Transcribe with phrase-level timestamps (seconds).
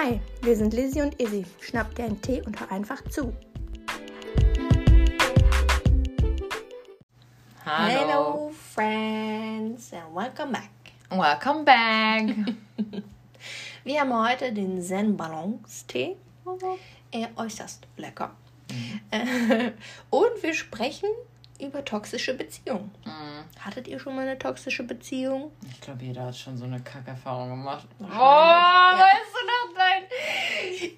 [0.00, 1.44] Hi, wir sind Lizzie und Izzy.
[1.60, 3.34] Schnapp dir einen Tee und hör einfach zu.
[7.66, 7.98] Hallo.
[7.98, 10.70] Hello, friends, and welcome back.
[11.10, 12.54] Welcome back.
[13.82, 16.14] Wir haben heute den Zen Balance Tee.
[17.10, 18.36] Er äußerst lecker.
[19.10, 19.72] Äh,
[20.10, 21.08] Und wir sprechen
[21.60, 22.90] über toxische Beziehungen.
[23.60, 25.50] Hattet ihr schon mal eine toxische Beziehung?
[25.70, 27.86] Ich glaube, jeder hat schon so eine Kackerfahrung gemacht.
[28.00, 28.98] Oh, ja.
[28.98, 30.02] weißt du noch dein...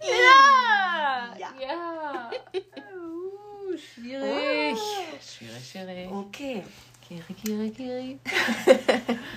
[0.00, 1.36] Ja!
[1.38, 1.48] Ja.
[1.60, 2.30] Ja!
[2.54, 4.78] Uh, schwierig.
[5.20, 6.10] Schwierig, schwierig.
[6.10, 6.62] Okay.
[7.06, 8.18] Kiri, kiri, kiri.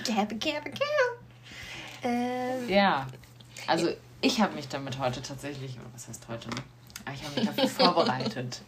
[0.04, 1.18] Gäbe, gäbe, gäbe.
[2.02, 3.06] Ähm, Ja,
[3.66, 3.88] also
[4.20, 6.56] ich habe mich damit heute tatsächlich, was heißt heute, ne?
[7.04, 8.62] Aber ich habe mich dafür vorbereitet.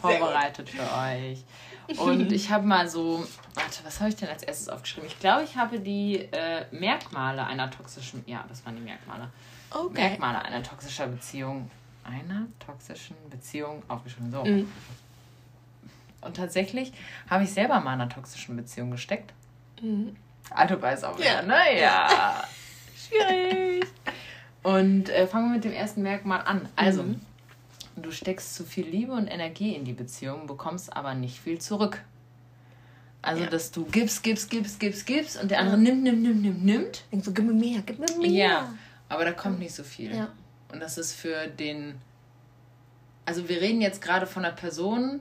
[0.00, 1.44] vorbereitet für euch.
[1.98, 5.08] Und ich habe mal so, warte, was habe ich denn als erstes aufgeschrieben?
[5.08, 9.28] Ich glaube, ich habe die äh, Merkmale einer toxischen, ja, das waren die Merkmale.
[9.70, 9.92] okay.
[10.08, 11.70] Merkmale einer toxischen Beziehung,
[12.04, 14.30] einer toxischen Beziehung aufgeschrieben.
[14.30, 14.44] So.
[14.44, 14.70] Mhm.
[16.22, 16.92] Und tatsächlich
[17.30, 19.32] habe ich selber mal in einer toxischen Beziehung gesteckt.
[19.80, 20.16] Mhm.
[20.50, 21.24] Ah, du weißt auch Ja.
[21.24, 21.80] wieder, ne?
[21.80, 22.44] Ja.
[23.08, 23.84] Schwierig.
[24.62, 26.68] Und äh, fangen wir mit dem ersten Merkmal an.
[26.74, 27.20] Also, Mhm.
[27.96, 32.02] Du steckst zu viel Liebe und Energie in die Beziehung, bekommst aber nicht viel zurück.
[33.22, 33.50] Also, Ja.
[33.50, 37.04] dass du gibst, gibst, gibst, gibst, gibst und der andere nimmt, nimmt, nimmt, nimmt, nimmt.
[37.10, 38.30] Denk so, gib mir mehr, gib mir mehr.
[38.30, 38.74] Ja,
[39.08, 40.14] aber da kommt nicht so viel.
[40.14, 40.28] Ja.
[40.72, 41.96] Und das ist für den.
[43.24, 45.20] Also, wir reden jetzt gerade von einer Person,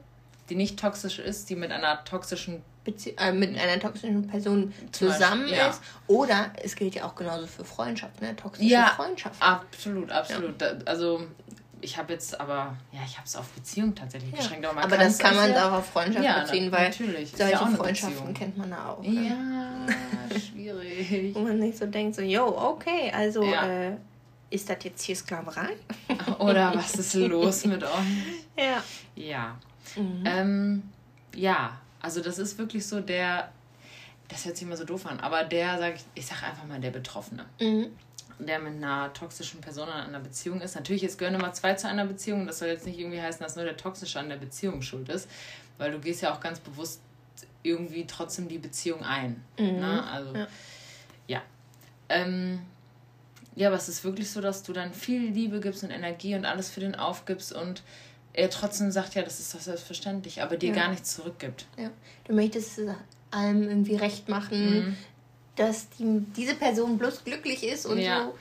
[0.49, 5.41] die nicht toxisch ist, die mit einer toxischen Bezie äh, mit einer toxischen Person zusammen
[5.41, 5.69] Beispiel, ja.
[5.69, 5.81] ist.
[6.05, 8.35] Oder es gilt ja auch genauso für Freundschaft, ne?
[8.35, 8.93] Toxische Ja.
[8.95, 9.41] Freundschaft.
[9.41, 10.61] Absolut, absolut.
[10.61, 11.25] Da, also
[11.86, 14.38] ich habe jetzt aber, ja, ich habe es auf Beziehung tatsächlich Ja.
[14.38, 14.64] beschränkt.
[14.66, 17.31] man Aber kann's das kann man sehr- auch auf Freundschaft Ja, beziehen, weil natürlich.
[17.31, 18.33] Solche ja Freundschaften Beziehung.
[18.33, 19.02] kennt man da auch.
[19.02, 19.88] ne?
[20.31, 21.33] Ja, schwierig.
[21.36, 23.66] Wo man nicht so denkt, so, yo, okay, also Ja.
[23.67, 23.97] äh,
[24.50, 25.69] ist das jetzt hier Sklaverei?
[26.39, 27.89] Oder was ist los mit euch?
[28.57, 28.84] Ja.
[29.16, 29.57] Ja.
[29.95, 30.24] Mhm.
[30.25, 30.84] Ähm,
[31.35, 33.50] ja, also das ist wirklich so der,
[34.29, 36.79] das hört sich immer so doof an, aber der, sag ich, ich sage einfach mal
[36.79, 37.45] der Betroffene.
[37.59, 37.88] Mhm.
[38.40, 40.75] Der mit einer toxischen Person in einer Beziehung ist.
[40.75, 42.46] Natürlich, es gehören immer zwei zu einer Beziehung.
[42.47, 45.29] Das soll jetzt nicht irgendwie heißen, dass nur der Toxische an der Beziehung schuld ist,
[45.78, 47.01] weil du gehst ja auch ganz bewusst
[47.63, 49.44] irgendwie trotzdem die Beziehung ein.
[49.57, 49.66] Mhm.
[49.79, 50.03] Ne?
[50.12, 50.47] Also, Ja.
[51.28, 51.41] ja.
[52.09, 52.59] Ähm,
[53.56, 56.45] ja, aber es ist wirklich so, dass du dann viel Liebe gibst und Energie und
[56.45, 57.84] alles für den aufgibst und
[58.34, 60.75] er trotzdem sagt, ja, das ist doch selbstverständlich, aber dir Ja.
[60.75, 61.66] gar nichts zurückgibt.
[61.78, 61.90] ja.
[62.25, 62.90] Du möchtest es
[63.31, 64.97] allem irgendwie recht machen, Mhm.
[65.55, 68.25] Dass die, diese Person bloß glücklich ist und Ja.
[68.25, 68.35] so.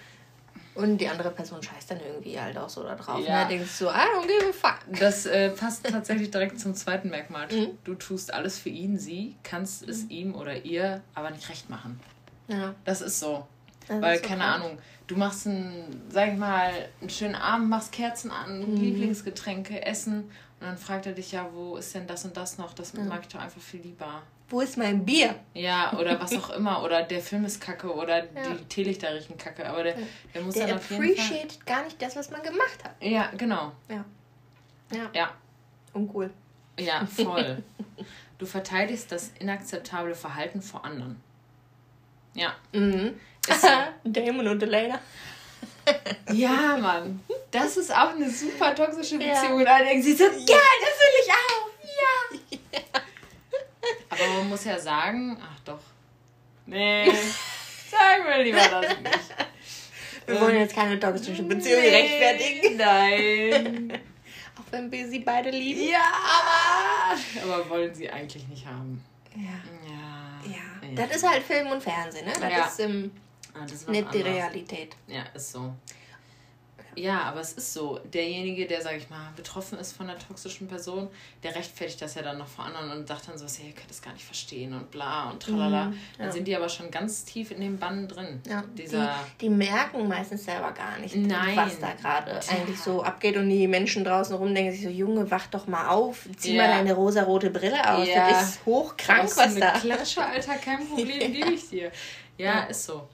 [0.76, 3.20] Und die andere Person scheißt dann irgendwie halt auch so da drauf.
[3.25, 3.44] Ja.
[3.44, 3.50] Ne?
[3.50, 4.80] Denkst so, I don't give a fuck.
[4.98, 7.47] Das äh, passt tatsächlich direkt zum zweiten Merkmal.
[7.47, 7.78] Mhm.
[7.84, 12.00] Du tust alles für ihn, sie, kannst es ihm oder ihr aber nicht recht machen.
[12.48, 12.74] Ja.
[12.84, 13.47] Das ist so.
[13.86, 14.54] Das Weil, ist so keine krass.
[14.56, 18.76] Ahnung, du machst einen, sag ich mal, einen schönen Abend, machst Kerzen an, Mhm.
[18.76, 20.24] Lieblingsgetränke, Essen
[20.58, 22.74] und dann fragt er dich ja, wo ist denn das und das noch?
[22.74, 24.22] Das mag ich doch einfach viel lieber.
[24.49, 25.34] Wo ist mein Bier?
[25.55, 26.82] Ja, oder was auch immer.
[26.82, 28.50] Oder der Film ist kacke oder Ja.
[28.59, 29.69] die Teelichter riechen kacke.
[29.69, 29.97] Aber der,
[30.34, 31.12] der muss Der dann auf jeden Fall...
[31.15, 32.94] appreciated gar nicht das, was man gemacht hat.
[33.00, 33.72] Ja, genau.
[33.88, 34.04] Ja.
[34.93, 35.10] Ja.
[35.15, 35.31] Ja,
[35.94, 36.31] Uncool.
[36.78, 37.62] ja, voll.
[38.38, 41.21] du verteidigst das inakzeptable Verhalten vor anderen.
[42.34, 42.54] Ja.
[42.72, 43.19] Mhm.
[43.47, 43.69] So.
[44.04, 44.99] Damon und Elena.
[46.33, 47.21] Ja, Mann.
[47.50, 49.34] Das ist auch eine super toxische Ja.
[49.34, 49.60] Beziehung.
[49.60, 51.63] Und alle denken sich so, ja, das will ich auch.
[54.14, 55.80] Aber man muss ja sagen, ach doch.
[56.66, 57.06] Nee,
[57.91, 59.34] sagen wir lieber das nicht.
[60.26, 62.76] Wir wollen jetzt keine toxische Beziehung rechtfertigen.
[62.78, 63.92] Nein.
[64.56, 65.88] Auch wenn wir sie beide lieben.
[65.91, 67.53] Ja, aber.
[67.54, 69.04] Aber wollen sie eigentlich nicht haben.
[69.36, 69.42] Ja.
[69.86, 70.50] Ja.
[70.56, 70.94] Ja.
[71.06, 72.32] Das ist halt Film und Fernsehen, ne?
[72.41, 72.64] Das Ja.
[72.66, 73.10] ist ähm,
[73.56, 74.20] Ah, das nicht die.
[74.22, 74.97] Realität.
[75.06, 75.72] Ja, ist so.
[76.97, 77.99] Ja, aber es ist so.
[78.12, 81.09] Derjenige, der, sag ich mal, betroffen ist von einer toxischen Person,
[81.43, 83.91] der rechtfertigt das ja dann noch vor anderen und sagt dann so, hey, ihr könnt
[83.91, 85.87] das gar nicht verstehen und bla und tralala.
[85.87, 86.33] Mhm, Dann ja.
[86.33, 88.41] sind die aber schon ganz tief in dem Bann drin.
[88.48, 89.15] Ja, Dieser.
[89.41, 91.57] die, die merken meistens selber gar nicht, Nein.
[91.57, 93.36] was da gerade eigentlich so abgeht.
[93.36, 96.28] Und die Menschen draußen rum denken sich so, Junge, wach doch mal auf.
[96.36, 98.07] Zieh mal deine rosarote Brille aus.
[98.09, 98.28] Ja.
[98.30, 99.72] Das ist hochkrank, was du da...
[99.72, 101.91] eine Klatsche, Alter, kein Problem, gebe ich dir.
[102.36, 102.63] Ja, Ja.
[102.65, 103.09] ist so.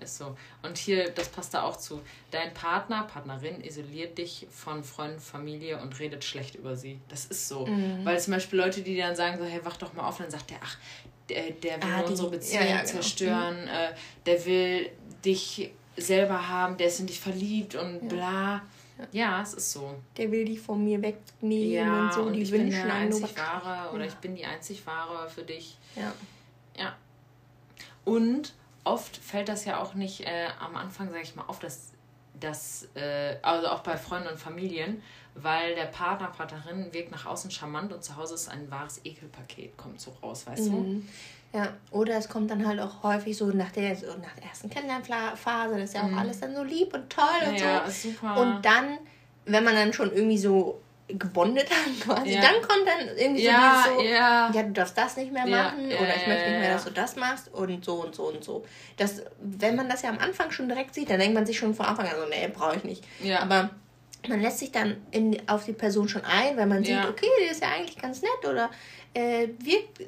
[0.00, 0.04] Ja.
[0.04, 0.36] Ist so.
[0.62, 2.00] Und hier, das passt da auch zu.
[2.30, 6.98] Dein Partner, Partnerin isoliert dich von Freunden, Familie und redet schlecht über sie.
[7.08, 7.66] Das ist so.
[7.66, 8.04] Mhm.
[8.04, 10.50] Weil zum Beispiel Leute, die dann sagen so, hey, wach doch mal auf, dann sagt
[10.50, 10.76] der, ach,
[11.28, 12.88] der, der will Ah, die- unsere Beziehung ja, ja, genau.
[12.88, 13.94] zerstören, äh,
[14.26, 14.90] der will
[15.24, 18.62] dich selber haben, der ist in dich verliebt und bla.
[19.12, 19.94] Ja, es ist so.
[20.16, 22.22] Der will dich von mir wegnehmen Ja, und so.
[22.22, 24.08] und die ich bin nur einzig wahre oder Ja.
[24.10, 25.76] ich bin die einzig wahre für dich.
[25.96, 26.12] Ja.
[26.78, 26.96] Ja.
[28.04, 28.52] Und
[28.84, 31.92] oft fällt das ja auch nicht äh, am Anfang, sag ich mal, auf, dass
[32.40, 35.02] dass, äh, also auch bei Freunden und Familien,
[35.34, 39.76] weil der Partner, Partnerin wirkt nach außen charmant und zu Hause ist ein wahres Ekelpaket,
[39.76, 41.06] kommt so raus, weißt mhm.
[41.52, 41.58] du?
[41.58, 44.70] Ja, oder es kommt dann halt auch häufig so nach der, so nach der ersten
[44.70, 46.18] Kennenlernphase, das ist ja auch mhm.
[46.18, 48.10] alles dann so lieb und toll und ja, so.
[48.10, 48.40] Super.
[48.40, 48.98] Und dann,
[49.46, 50.80] wenn man dann schon irgendwie so
[51.18, 52.34] gebondet haben quasi.
[52.34, 52.40] Ja.
[52.40, 54.50] Dann kommt dann irgendwie ja, so, ja.
[54.52, 56.90] ja, du darfst das nicht mehr machen ja, oder ich möchte nicht mehr, dass du
[56.90, 58.64] das machst und so und so und so.
[58.96, 61.74] Das, wenn man das ja am Anfang schon direkt sieht, dann denkt man sich schon
[61.74, 63.04] von Anfang an so, nee, brauche ich nicht.
[63.40, 63.70] Aber
[64.28, 67.50] man lässt sich dann in, auf die Person schon ein, weil man sieht, okay, die
[67.50, 68.70] ist ja eigentlich ganz nett oder
[69.12, 70.02] äh, wirkt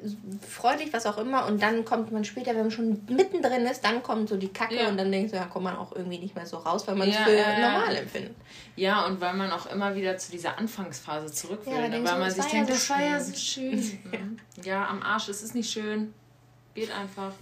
[0.47, 1.45] freundlich, was auch immer.
[1.47, 4.75] Und dann kommt man später, wenn man schon mittendrin ist, dann kommt so die Kacke
[4.75, 4.87] ja.
[4.87, 7.09] und dann denkst du, ja, kommt man auch irgendwie nicht mehr so raus, weil man
[7.09, 8.35] es ja, für ja, normal empfindet.
[8.75, 11.89] Ja, und weil man auch immer wieder zu dieser Anfangsphase zurück will.
[11.89, 12.03] Ne?
[12.03, 13.99] weil man sich denkt, das war ja so schön.
[14.63, 16.13] ja, am Arsch, es ist nicht schön.
[16.73, 17.33] Geht einfach.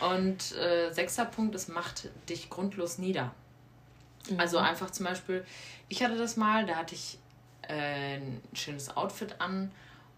[0.12, 3.34] und äh, sechster Punkt, es macht dich grundlos nieder.
[4.30, 4.38] Mhm.
[4.38, 5.44] Also einfach zum Beispiel,
[5.88, 7.18] ich hatte das mal, da hatte ich
[7.68, 9.72] äh, ein schönes Outfit an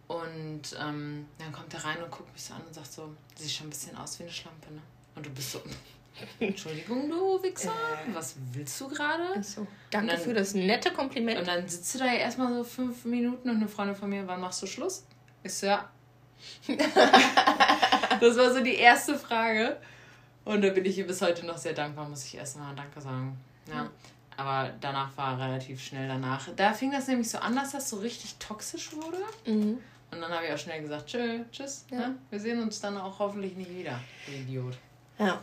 [0.09, 3.51] und ähm, dann kommt er rein und guckt mich so an und sagt so, sieht
[3.51, 4.81] schon ein bisschen aus wie eine Schlampe, ne?
[5.15, 5.61] Und du bist so,
[6.41, 9.43] Entschuldigung, du Wichser, äh, was willst du gerade?
[9.43, 11.39] So, danke dann, für das nette Kompliment.
[11.39, 14.27] Und dann sitzt du da ja erstmal so fünf Minuten und eine Freundin von mir,
[14.27, 15.05] wann machst du Schluss?
[15.43, 15.89] Ich so, ja.
[18.21, 19.77] das war so die erste Frage.
[20.45, 23.39] Und da bin ich ihr bis heute noch sehr dankbar, muss ich erstmal Danke sagen.
[23.69, 23.91] Ja.
[24.39, 26.49] Aber danach war relativ schnell danach.
[26.57, 29.19] Da fing das nämlich so an, dass das so richtig toxisch wurde.
[29.45, 29.79] Mhm.
[30.11, 31.85] Und dann habe ich auch schnell gesagt, tschö, tschüss.
[31.91, 31.99] Ja.
[31.99, 32.15] Ne?
[32.31, 34.79] Wir sehen uns dann auch hoffentlich nicht wieder, du Idiot.
[35.19, 35.43] Ja.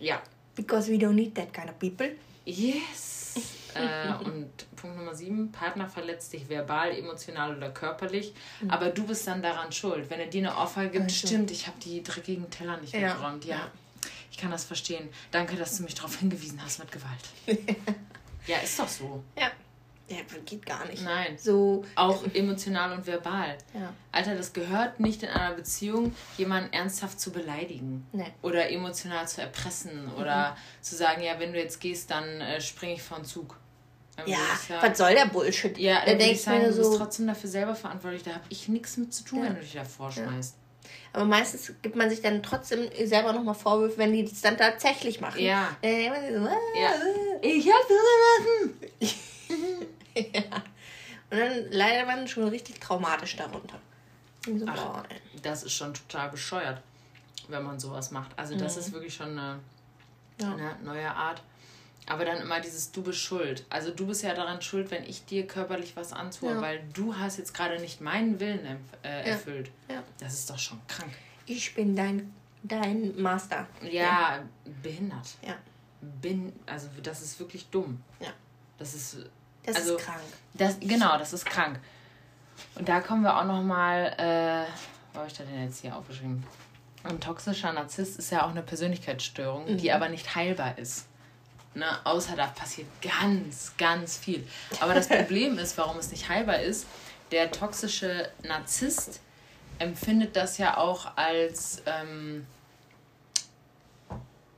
[0.00, 0.22] Ja.
[0.54, 2.14] Because we don't need that kind of people.
[2.44, 3.34] Yes.
[3.74, 8.70] äh, und Punkt Nummer sieben, Partner verletzt dich verbal, emotional oder körperlich, mhm.
[8.70, 10.08] aber du bist dann daran schuld.
[10.10, 11.26] Wenn er dir eine Offer gibt, also.
[11.26, 13.00] stimmt, ich habe die dreckigen Teller nicht ja.
[13.00, 13.44] weggeräumt.
[13.44, 13.70] Ja.
[14.30, 15.08] Ich kann das verstehen.
[15.30, 17.24] Danke, dass du mich darauf hingewiesen hast mit Gewalt.
[18.46, 19.22] ja, ist doch so.
[19.38, 19.50] Ja.
[20.08, 21.02] Ja, geht gar nicht.
[21.02, 21.38] Nein.
[21.38, 21.84] So.
[21.94, 23.56] Auch emotional und verbal.
[23.72, 23.92] Ja.
[24.12, 28.06] Alter, das gehört nicht in einer Beziehung, jemanden ernsthaft zu beleidigen.
[28.12, 28.26] Nee.
[28.42, 30.06] Oder emotional zu erpressen.
[30.06, 30.20] Mhm.
[30.20, 33.58] Oder zu sagen, ja, wenn du jetzt gehst, dann äh, springe ich von Zug.
[34.16, 34.36] Dann ja,
[34.68, 35.76] sagen, was soll der Bullshit?
[35.78, 38.22] Ja, da denke ich sagen, so, du bist trotzdem dafür selber verantwortlich.
[38.22, 39.44] Da habe ich nichts mit zu tun, ja.
[39.46, 40.54] wenn du dich da vorschmeißt.
[40.54, 40.90] Ja.
[41.14, 45.20] Aber meistens gibt man sich dann trotzdem selber nochmal Vorwürfe, wenn die das dann tatsächlich
[45.20, 45.40] machen.
[45.40, 45.76] Ja.
[45.80, 46.90] Äh, so, ah, ja.
[47.40, 49.14] Ich hab das gemacht.
[50.32, 50.62] ja.
[51.30, 53.80] Und dann leider man schon richtig traumatisch darunter.
[54.46, 55.04] So, Ach,
[55.42, 56.80] das ist schon total bescheuert,
[57.48, 58.38] wenn man sowas macht.
[58.38, 58.80] Also das mhm.
[58.80, 59.58] ist wirklich schon eine,
[60.40, 60.52] ja.
[60.52, 61.42] eine neue Art.
[62.06, 63.64] Aber dann immer dieses Du bist schuld.
[63.70, 66.60] Also du bist ja daran schuld, wenn ich dir körperlich was antue, ja.
[66.60, 69.70] weil du hast jetzt gerade nicht meinen Willen äh, erfüllt.
[69.88, 70.02] Ja.
[70.18, 71.12] Das ist doch schon krank.
[71.46, 73.66] Ich bin dein, dein Master.
[73.82, 74.42] Ja, ja,
[74.82, 75.36] behindert.
[75.46, 75.56] Ja.
[76.20, 78.02] Bin, also das ist wirklich dumm.
[78.20, 78.32] Ja.
[78.76, 79.16] Das ist.
[79.66, 80.20] Das also, ist krank.
[80.54, 81.78] Das, genau, das ist krank.
[82.76, 84.66] Und da kommen wir auch nochmal, äh,
[85.12, 86.44] wo habe ich da denn jetzt hier aufgeschrieben?
[87.02, 89.78] Ein toxischer Narzisst ist ja auch eine Persönlichkeitsstörung, mhm.
[89.78, 91.06] die aber nicht heilbar ist.
[91.74, 91.86] Ne?
[92.04, 94.46] Außer da passiert ganz, ganz viel.
[94.80, 96.86] Aber das Problem ist, warum es nicht heilbar ist,
[97.30, 99.20] der toxische Narzisst
[99.78, 102.46] empfindet das ja auch als, ähm,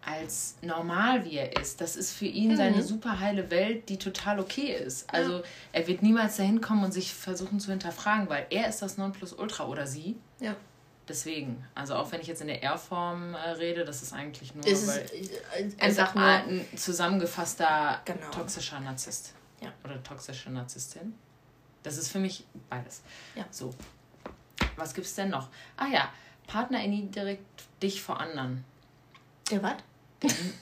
[0.06, 1.80] als normal, wie er ist.
[1.80, 2.56] Das ist für ihn mhm.
[2.56, 5.12] seine super heile Welt, die total okay ist.
[5.12, 5.42] Also ja.
[5.72, 9.66] er wird niemals dahin kommen und sich versuchen zu hinterfragen, weil er ist das Nonplusultra
[9.66, 10.16] oder sie.
[10.40, 10.54] Ja.
[11.08, 14.66] Deswegen, also auch wenn ich jetzt in der R-Form äh, rede, das ist eigentlich nur
[14.66, 15.06] ist weil
[15.66, 18.30] es einfach nur ein zusammengefasster genau.
[18.30, 19.34] toxischer Narzisst.
[19.60, 19.72] Ja.
[19.84, 21.14] Oder toxische Narzisstin.
[21.82, 23.02] Das ist für mich beides.
[23.34, 23.44] Ja.
[23.50, 23.74] So.
[24.76, 25.48] Was gibt's denn noch?
[25.76, 26.12] Ah ja,
[26.46, 27.42] Partner erniedrigt
[27.82, 28.64] dich vor anderen.
[29.50, 29.76] Der was?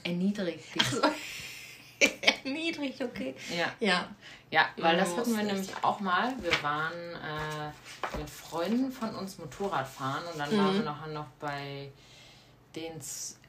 [0.03, 2.09] Erniedrigt dich.
[2.43, 3.35] Erniedrigt, okay.
[3.55, 3.71] Ja.
[3.79, 4.09] Ja.
[4.51, 6.33] Ja, weil das hatten wir nämlich auch mal.
[6.41, 10.57] Wir waren äh, mit Freunden von uns Motorrad fahren und dann mhm.
[10.57, 11.91] waren wir noch, noch bei
[12.75, 13.01] denen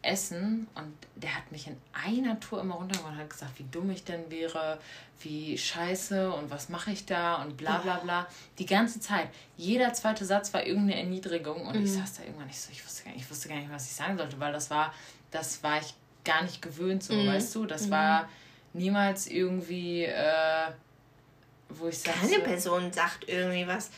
[0.02, 3.90] Essen und der hat mich in einer Tour immer runtergebracht und hat gesagt, wie dumm
[3.90, 4.78] ich denn wäre,
[5.20, 8.26] wie scheiße und was mache ich da und bla bla bla.
[8.58, 9.28] Die ganze Zeit.
[9.56, 11.84] Jeder zweite Satz war irgendeine Erniedrigung und mhm.
[11.84, 13.86] ich saß da irgendwann nicht so, ich wusste, gar nicht, ich wusste gar nicht, was
[13.86, 14.94] ich sagen sollte, weil das war,
[15.30, 15.94] das war ich
[16.26, 17.28] gar nicht gewöhnt so, mhm.
[17.28, 17.64] weißt du?
[17.64, 17.90] Das mhm.
[17.92, 18.28] war
[18.74, 20.66] niemals irgendwie, äh,
[21.70, 22.18] wo ich sage.
[22.20, 23.90] Keine Person sagt irgendwie was.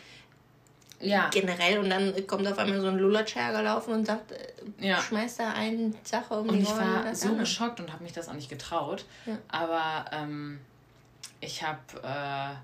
[1.01, 1.29] Ja.
[1.31, 5.01] Generell und dann kommt auf einmal so ein Lulatschär gelaufen und sagt, äh, ja.
[5.01, 7.43] schmeißt da eine Sache um und die Und ich war so andere.
[7.43, 9.05] geschockt und habe mich das auch nicht getraut.
[9.27, 9.39] Ja.
[9.49, 10.59] Aber ähm,
[11.41, 12.55] ich habe äh,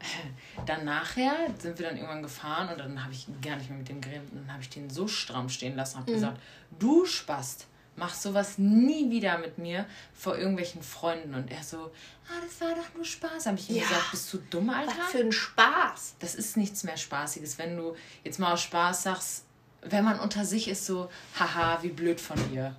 [0.66, 3.88] dann nachher sind wir dann irgendwann gefahren und dann habe ich gar nicht mehr mit
[3.88, 4.30] dem geredet.
[4.32, 6.16] Und dann habe ich den so stramm stehen lassen und habe mhm.
[6.16, 6.40] gesagt,
[6.78, 7.66] du Spast,
[8.00, 11.34] mach sowas nie wieder mit mir vor irgendwelchen Freunden.
[11.34, 11.92] Und er so,
[12.28, 13.46] ah, das war doch nur Spaß.
[13.46, 13.82] Habe ich ihm ja.
[13.82, 14.92] gesagt, bist du dumm, Alter?
[14.98, 16.16] Was für ein Spaß.
[16.18, 17.58] Das ist nichts mehr Spaßiges.
[17.58, 19.44] Wenn du jetzt mal aus Spaß sagst,
[19.82, 22.74] wenn man unter sich ist, so, haha, wie blöd von dir.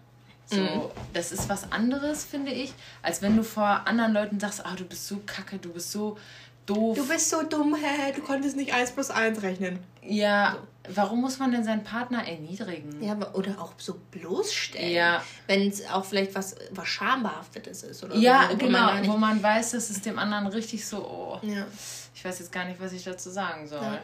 [0.47, 0.81] So, mhm.
[1.13, 4.83] das ist was anderes, finde ich, als wenn du vor anderen Leuten sagst, ah, du
[4.83, 6.17] bist so kacke, du bist so
[6.65, 6.97] doof.
[6.97, 9.79] Du bist so dumm, hä, du konntest nicht 1 plus 1 rechnen.
[10.01, 10.67] Ja, so.
[10.89, 13.01] Warum muss man denn seinen Partner erniedrigen?
[13.03, 14.91] Ja, oder auch so bloßstellen.
[14.91, 15.23] Ja.
[15.47, 18.03] Wenn es auch vielleicht was, was Schambehaftetes ist.
[18.03, 21.05] Oder ja, so, wo genau, man wo man weiß, dass es dem anderen richtig so,
[21.05, 21.65] oh, ja.
[22.13, 23.81] ich weiß jetzt gar nicht, was ich dazu sagen soll.
[23.81, 24.01] Ja.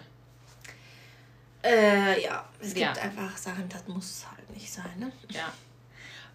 [1.63, 3.03] Äh, ja, es gibt ja.
[3.03, 5.11] einfach Sachen, das muss halt nicht sein, ne?
[5.29, 5.51] Ja.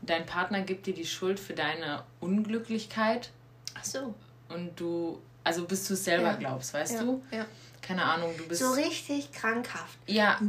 [0.03, 3.31] Dein Partner gibt dir die Schuld für deine Unglücklichkeit.
[3.75, 4.15] Ach so.
[4.49, 6.37] Und du also bis du es selber ja.
[6.37, 7.03] glaubst, weißt ja.
[7.03, 7.23] du?
[7.31, 7.47] Ja.
[7.83, 8.63] Keine Ahnung, du bist.
[8.63, 9.99] So richtig krankhaft.
[10.07, 10.41] Ja.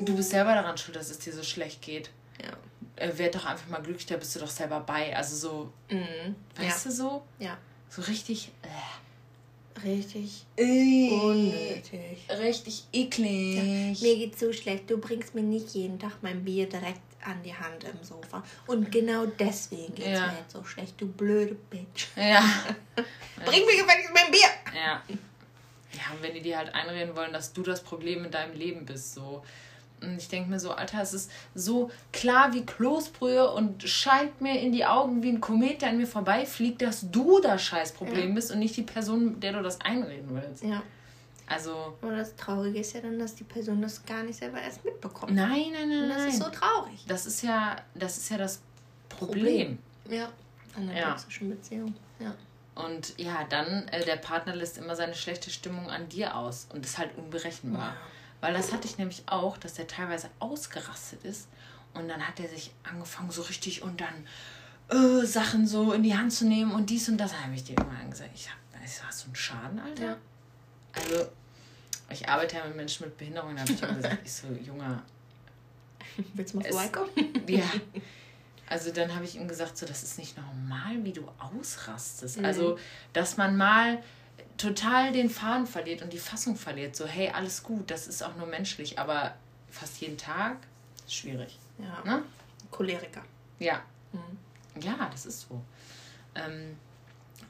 [0.00, 2.10] Du bist selber daran schuld, dass es dir so schlecht geht.
[2.42, 2.50] Ja.
[2.96, 5.16] Äh, werd doch einfach mal glücklich, da bist du doch selber bei.
[5.16, 5.72] Also so.
[5.88, 6.34] Mhm.
[6.56, 6.90] Weißt ja.
[6.90, 7.22] du so?
[7.38, 7.58] Ja.
[7.88, 8.50] So richtig.
[8.62, 9.86] Äh.
[9.86, 11.10] Richtig äh.
[11.10, 12.26] unnötig.
[12.30, 14.00] Richtig eklig.
[14.00, 14.08] Ja.
[14.08, 14.88] Mir geht's so schlecht.
[14.88, 18.42] Du bringst mir nicht jeden Tag mein Bier direkt an die Hand im Sofa.
[18.66, 20.26] Und genau deswegen geht es ja.
[20.28, 22.08] mir jetzt so schlecht, du blöde Bitch.
[22.16, 22.42] Ja.
[23.44, 24.48] Bring mir gefälligst mein Bier!
[24.74, 25.02] Ja.
[25.94, 28.84] Ja, und wenn die dir halt einreden wollen, dass du das Problem in deinem Leben
[28.84, 29.42] bist, so.
[30.00, 34.60] Und ich denke mir so, Alter, es ist so klar wie Kloßbrühe und scheint mir
[34.60, 38.34] in die Augen wie ein Komet, der an mir vorbeifliegt, dass du das Scheißproblem ja.
[38.34, 40.62] bist und nicht die Person, der du das einreden willst.
[40.64, 40.82] Ja.
[41.46, 41.94] Also.
[42.02, 45.32] Und das Traurige ist ja dann, dass die Person das gar nicht selber erst mitbekommt.
[45.32, 46.02] Nein, nein, nein.
[46.02, 46.28] Und das nein.
[46.28, 47.04] ist so traurig.
[47.06, 48.60] Das ist ja das, ist ja das
[49.08, 49.78] Problem.
[50.02, 50.18] Problem.
[50.18, 50.28] Ja,
[50.76, 51.10] an der ja.
[51.10, 51.94] toxischen Beziehung.
[52.18, 52.34] Ja.
[52.74, 56.84] Und ja, dann, äh, der Partner lässt immer seine schlechte Stimmung an dir aus und
[56.84, 57.90] ist halt unberechenbar.
[57.90, 57.96] Ja.
[58.40, 61.48] Weil das hatte ich nämlich auch, dass der teilweise ausgerastet ist
[61.94, 64.26] und dann hat er sich angefangen, so richtig und dann
[64.90, 67.30] äh, Sachen so in die Hand zu nehmen und dies und das.
[67.30, 68.56] Da habe ich dir immer gesagt, ich hab,
[69.06, 70.04] hast du einen Schaden, Alter?
[70.04, 70.16] Ja.
[70.92, 71.26] Also,
[72.10, 75.02] ich arbeite ja mit Menschen mit Behinderungen, da habe ich immer gesagt, ich so, Junge.
[76.34, 77.10] Willst du mal vorbeikommen?
[77.48, 77.64] Ja.
[78.68, 82.38] Also dann habe ich ihm gesagt, so, das ist nicht normal, wie du ausrastest.
[82.38, 82.44] Mhm.
[82.44, 82.78] Also,
[83.12, 84.02] dass man mal
[84.56, 86.96] total den Faden verliert und die Fassung verliert.
[86.96, 89.34] So, hey, alles gut, das ist auch nur menschlich, aber
[89.70, 90.58] fast jeden Tag
[91.04, 91.58] ist schwierig.
[91.78, 92.02] Ja.
[92.04, 92.22] Ne?
[92.70, 93.22] Choleriker.
[93.58, 93.82] Ja.
[94.12, 94.82] Mhm.
[94.82, 95.60] Ja, das ist so.
[96.34, 96.76] Ähm,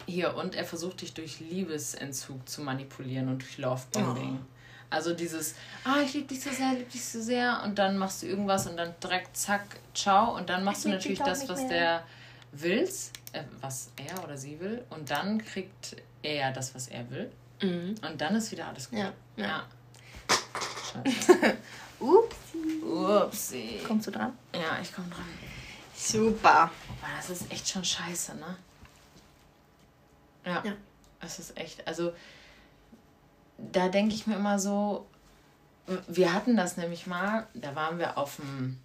[0.07, 4.39] hier, und er versucht dich durch Liebesentzug zu manipulieren und durch Lovebombing.
[4.43, 4.54] Oh.
[4.95, 8.23] Also dieses, ah, ich liebe dich so sehr, liebe dich so sehr und dann machst
[8.23, 11.67] du irgendwas und dann direkt zack, ciao und dann machst ich du natürlich das, was
[11.67, 12.05] der
[12.53, 12.89] will,
[13.33, 17.29] äh, was er oder sie will und dann kriegt er das, was er will
[17.61, 17.97] mhm.
[18.09, 19.01] und dann ist wieder alles gut.
[19.01, 19.13] Ja.
[19.37, 19.47] ja.
[19.47, 19.65] ja.
[20.93, 21.57] Scheiße.
[21.99, 22.83] Upsi.
[22.85, 23.81] Upsi.
[23.85, 24.39] Kommst du dran?
[24.55, 25.27] Ja, ich komm dran.
[25.97, 26.71] Super.
[27.03, 28.57] Aber das ist echt schon scheiße, ne?
[30.47, 30.63] Ja.
[30.65, 30.73] ja.
[31.21, 32.13] Es ist echt, also
[33.59, 35.07] da denke ich mir immer so,
[36.09, 38.79] wir hatten das nämlich mal, da waren wir auf dem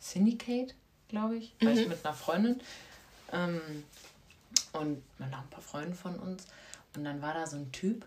[0.00, 0.74] Syndicate,
[1.08, 1.78] glaube ich, war mhm.
[1.78, 2.60] ich mit einer Freundin
[3.32, 3.60] ähm,
[4.72, 6.46] und noch ein paar Freunde von uns.
[6.96, 8.04] Und dann war da so ein Typ,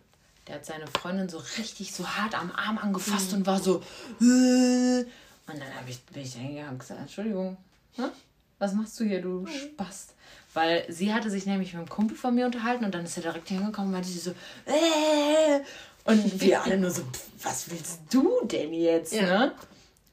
[0.47, 3.39] der hat seine Freundin so richtig so hart am Arm angefasst mhm.
[3.39, 3.81] und war so.
[4.19, 5.05] Äh.
[5.47, 7.57] Und dann hab ich, bin ich hingegangen und gesagt: Entschuldigung,
[7.97, 8.11] ne?
[8.61, 9.47] Was machst du hier, du mhm.
[9.47, 10.13] Spast?
[10.53, 13.23] Weil sie hatte sich nämlich mit einem Kumpel von mir unterhalten und dann ist er
[13.23, 14.31] direkt hingekommen und meinte sie so,
[14.65, 15.61] äh,
[16.03, 17.03] und wir alle nur so,
[17.41, 19.23] was willst du denn jetzt, ja.
[19.23, 19.51] ne?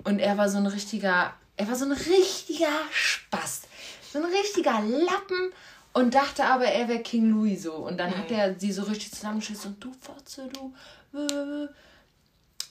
[0.05, 3.69] Und er war so ein richtiger, er war so ein richtiger Spast.
[4.11, 5.53] So ein richtiger Lappen
[5.93, 7.75] und dachte aber, er wäre King Louis so.
[7.75, 8.19] Und dann mhm.
[8.19, 10.73] hat er sie so richtig zusammengeschissen und du Fotze, du.
[11.19, 11.69] Äh.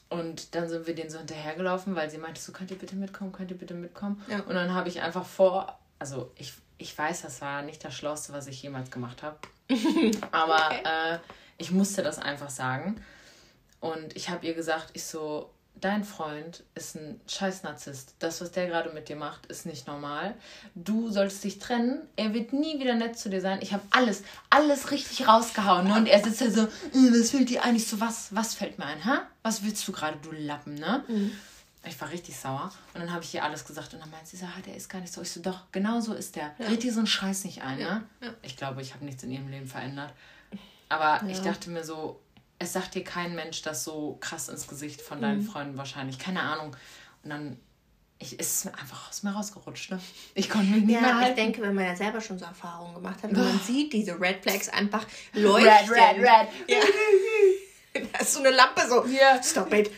[0.10, 3.32] Und dann sind wir denen so hinterhergelaufen, weil sie meinte, so könnt ihr bitte mitkommen,
[3.34, 4.24] könnt ihr bitte mitkommen.
[4.30, 4.40] Ja.
[4.40, 8.34] Und dann habe ich einfach vor, also ich ich weiß, das war nicht das Schlauste,
[8.34, 9.38] was ich jemals gemacht habe.
[10.32, 11.16] Aber okay.
[11.16, 11.20] äh,
[11.58, 13.02] ich musste das einfach sagen.
[13.80, 15.50] Und ich habe ihr gesagt, ich so,
[15.82, 18.16] dein Freund ist ein scheiß Narzisst.
[18.20, 20.36] Das, was der gerade mit dir macht, ist nicht normal.
[20.76, 22.02] Du solltest dich trennen.
[22.16, 23.60] Er wird nie wieder nett zu dir sein.
[23.62, 25.88] Ich habe alles, alles richtig rausgehauen.
[25.88, 25.96] Ne?
[25.96, 28.00] Und er sitzt da so, äh, was fällt dir eigentlich so?
[28.00, 29.06] Was, was fällt mir ein?
[29.06, 29.22] Ha?
[29.44, 31.04] Was willst du gerade, du Lappen, ne?
[31.08, 31.32] Mhm.
[31.86, 32.72] Ich war richtig sauer.
[32.94, 33.94] Und dann habe ich ihr alles gesagt.
[33.94, 35.22] Und dann meinte sie so, ah, der ist gar nicht so.
[35.22, 36.54] Ich so, doch, genau so ist der.
[36.60, 36.68] Ja.
[36.68, 37.96] Red dir so einen Scheiß nicht ein, ja.
[37.96, 38.04] ne?
[38.22, 38.34] Ja.
[38.42, 40.12] Ich glaube, ich habe nichts in ihrem Leben verändert.
[40.90, 42.20] Aber ich dachte mir so,
[42.60, 45.48] es sagt dir kein Mensch das so krass ins Gesicht von deinen mhm.
[45.48, 46.20] Freunden wahrscheinlich.
[46.20, 46.76] Keine Ahnung.
[47.24, 47.58] Und dann
[48.20, 49.92] ich, ist es einfach aus mir rausgerutscht.
[49.92, 50.00] Ne?
[50.34, 51.30] Ich konnte mich nicht ja, mehr halten.
[51.30, 54.20] Ich denke, wenn man ja selber schon so Erfahrungen gemacht hat und man sieht diese
[54.20, 55.70] Red Flags einfach leuchten.
[55.70, 56.48] Red, red, red.
[56.68, 56.78] Ja.
[58.12, 59.06] da ist so eine Lampe so.
[59.06, 59.42] Ja.
[59.42, 59.92] Stop it.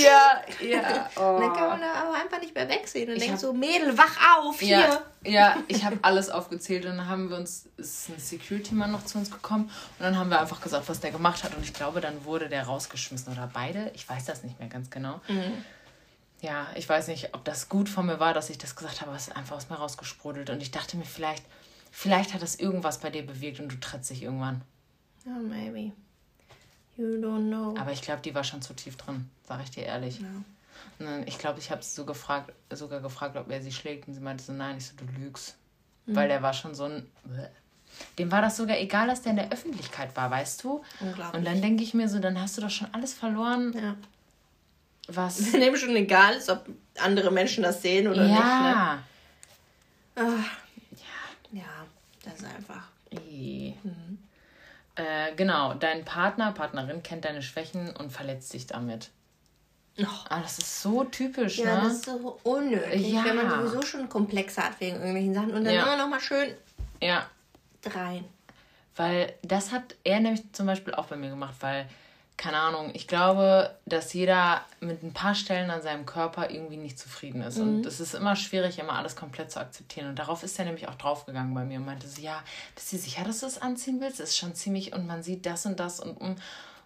[0.00, 1.10] Ja, ja.
[1.16, 1.38] Oh.
[1.40, 4.60] dann kann man da aber einfach nicht mehr wegsehen und denkt so, Mädel, wach auf,
[4.60, 4.78] hier.
[4.78, 9.04] Ja, ja ich habe alles aufgezählt und dann haben wir uns, ist ein Security-Mann noch
[9.04, 11.72] zu uns gekommen und dann haben wir einfach gesagt, was der gemacht hat und ich
[11.72, 13.90] glaube, dann wurde der rausgeschmissen oder beide.
[13.94, 15.20] Ich weiß das nicht mehr ganz genau.
[15.28, 15.64] Mhm.
[16.40, 19.10] Ja, ich weiß nicht, ob das gut von mir war, dass ich das gesagt habe,
[19.10, 21.44] aber es ist einfach aus mir rausgesprudelt und ich dachte mir vielleicht,
[21.92, 24.62] vielleicht hat das irgendwas bei dir bewirkt und du trittst dich irgendwann.
[25.24, 25.92] Oh, maybe.
[27.02, 27.74] You don't know.
[27.78, 30.20] Aber ich glaube, die war schon zu tief drin, sage ich dir ehrlich.
[30.20, 30.26] Ja.
[30.98, 34.06] Dann, ich glaube, ich habe sie so gefragt, sogar gefragt, ob er sie schlägt.
[34.06, 35.56] Und sie meinte so, nein, ich so, du lügst.
[36.06, 36.16] Mhm.
[36.16, 37.06] Weil der war schon so ein.
[38.18, 40.82] Dem war das sogar egal, dass der in der Öffentlichkeit war, weißt du?
[41.00, 41.38] Unglaublich.
[41.38, 43.74] Und dann denke ich mir so, dann hast du doch schon alles verloren.
[43.74, 43.96] Ja.
[45.08, 45.38] Was?
[45.52, 46.66] Dem schon egal ist, ob
[46.98, 48.28] andere Menschen das sehen oder ja.
[48.28, 48.38] nicht.
[48.38, 49.02] Ne?
[50.14, 50.56] Ach,
[51.52, 51.60] ja.
[51.60, 51.86] Ja,
[52.24, 52.84] das ist einfach.
[53.10, 53.74] Mhm.
[55.02, 59.10] Äh, genau, dein Partner, Partnerin kennt deine Schwächen und verletzt dich damit.
[59.98, 60.06] Oh.
[60.28, 61.70] Ah, das ist so typisch, ja, ne?
[61.70, 63.24] Ja, das ist so unnötig, ja.
[63.24, 65.82] wenn man sowieso schon Komplexe hat wegen irgendwelchen Sachen und dann ja.
[65.82, 66.54] immer noch mal schön
[67.00, 67.26] ja.
[67.84, 68.24] rein.
[68.96, 71.86] Weil das hat er nämlich zum Beispiel auch bei mir gemacht, weil
[72.42, 76.98] keine Ahnung, ich glaube, dass jeder mit ein paar Stellen an seinem Körper irgendwie nicht
[76.98, 77.58] zufrieden ist.
[77.58, 77.62] Mhm.
[77.62, 80.08] Und es ist immer schwierig, immer alles komplett zu akzeptieren.
[80.08, 82.42] Und darauf ist er nämlich auch draufgegangen bei mir und meinte so, ja,
[82.74, 84.18] bist du sicher, dass du es anziehen willst?
[84.18, 86.42] Das ist schon ziemlich, und man sieht das und das und und.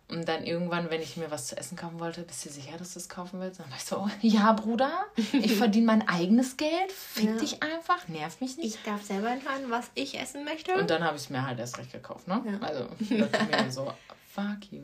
[0.09, 2.93] Und dann irgendwann, wenn ich mir was zu essen kaufen wollte, bist du sicher, dass
[2.93, 3.59] du es kaufen willst?
[3.59, 7.37] Dann war ich so, ja, Bruder, ich verdiene mein eigenes Geld, fick ja.
[7.37, 8.77] dich einfach, nerv mich nicht.
[8.77, 10.75] Ich darf selber entscheiden, was ich essen möchte.
[10.75, 12.43] Und dann habe ich es mir halt erst recht gekauft, ne?
[12.45, 12.59] Ja.
[12.61, 12.89] Also,
[13.33, 13.91] dachte mir so,
[14.37, 14.83] fuck you.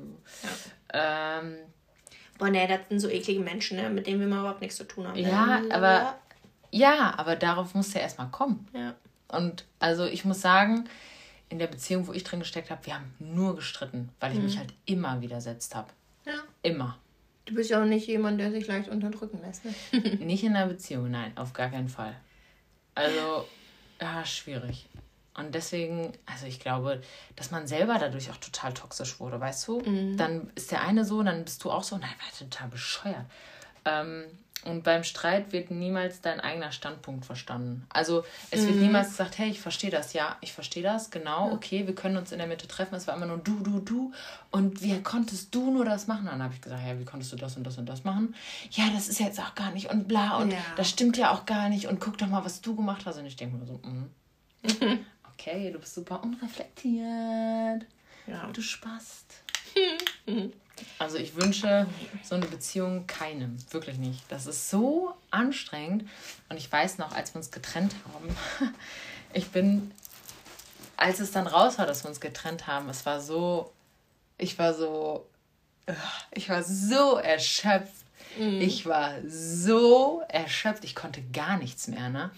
[0.93, 1.39] Ja.
[1.39, 1.57] Ähm,
[2.39, 4.85] Boah, ne, das sind so eklige Menschen, ne, mit denen wir mal überhaupt nichts zu
[4.85, 5.19] tun haben.
[5.19, 6.19] Ja, ähm, aber
[6.71, 8.67] ja, aber darauf muss ja erstmal kommen.
[8.75, 8.95] Ja.
[9.29, 10.89] Und also ich muss sagen,
[11.51, 14.45] in der Beziehung, wo ich drin gesteckt habe, wir haben nur gestritten, weil ich mhm.
[14.45, 15.89] mich halt immer widersetzt habe.
[16.25, 16.33] Ja.
[16.63, 16.99] Immer.
[17.45, 19.75] Du bist ja auch nicht jemand, der sich leicht unterdrücken lässt, ne?
[20.19, 22.15] nicht in der Beziehung, nein, auf gar keinen Fall.
[22.95, 23.47] Also,
[24.01, 24.89] ja, schwierig.
[25.35, 27.01] Und deswegen, also ich glaube,
[27.37, 29.81] dass man selber dadurch auch total toxisch wurde, weißt du?
[29.81, 30.17] Mhm.
[30.17, 33.25] Dann ist der eine so, dann bist du auch so, nein, war total bescheuert.
[33.85, 34.25] Ähm,
[34.65, 37.85] und beim Streit wird niemals dein eigener Standpunkt verstanden.
[37.89, 38.69] Also es mhm.
[38.69, 41.55] wird niemals gesagt, hey, ich verstehe das, ja, ich verstehe das, genau, ja.
[41.55, 42.95] okay, wir können uns in der Mitte treffen.
[42.95, 44.13] Es war immer nur du, du, du.
[44.53, 46.27] Und wie konntest du nur das machen?
[46.27, 48.37] Dann habe ich gesagt, ja, wie konntest du das und das und das machen?
[48.71, 50.59] Ja, das ist jetzt auch gar nicht und bla und ja.
[50.77, 53.19] das stimmt ja auch gar nicht und guck doch mal, was du gemacht hast.
[53.19, 54.11] Und ich denke mir so, mm.
[55.33, 57.87] okay, du bist super unreflektiert.
[58.27, 58.51] Ja.
[58.53, 59.43] Du spast.
[60.99, 61.87] also ich wünsche
[62.23, 63.57] so eine Beziehung keinem.
[63.71, 64.21] Wirklich nicht.
[64.29, 66.09] Das ist so anstrengend.
[66.49, 68.37] Und ich weiß noch, als wir uns getrennt haben,
[69.33, 69.93] ich bin,
[70.97, 73.73] als es dann raus war, dass wir uns getrennt haben, es war so,
[74.39, 75.27] ich war so,
[76.31, 77.93] ich war so erschöpft.
[78.39, 78.61] Mhm.
[78.61, 80.85] Ich war so erschöpft.
[80.85, 82.31] Ich konnte gar nichts mehr, ne?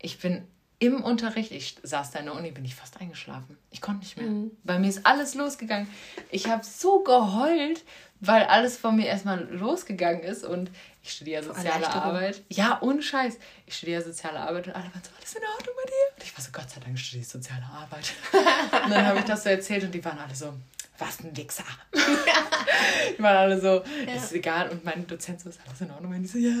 [0.00, 0.46] Ich bin
[0.80, 3.58] im Unterricht, ich saß da in der Uni, bin ich fast eingeschlafen.
[3.70, 4.26] Ich konnte nicht mehr.
[4.26, 4.52] Mhm.
[4.62, 5.88] Bei mir ist alles losgegangen.
[6.30, 7.84] Ich habe so geheult,
[8.20, 10.70] weil alles von mir erstmal losgegangen ist und
[11.02, 12.42] ich studiere soziale Arbeit.
[12.48, 13.38] Ja, ohne Scheiß.
[13.66, 16.16] Ich studiere soziale Arbeit und alle waren so, alles in Ordnung bei dir?
[16.16, 18.12] Und ich war so, Gott sei Dank studiere ich soziale Arbeit.
[18.84, 20.54] und dann habe ich das so erzählt und die waren alle so,
[20.98, 21.64] was ein Wichser.
[23.18, 24.14] die waren alle so, ja.
[24.14, 24.68] ist egal.
[24.70, 26.12] Und mein Dozent so, ist alles in Ordnung?
[26.12, 26.54] Und ich so, ja.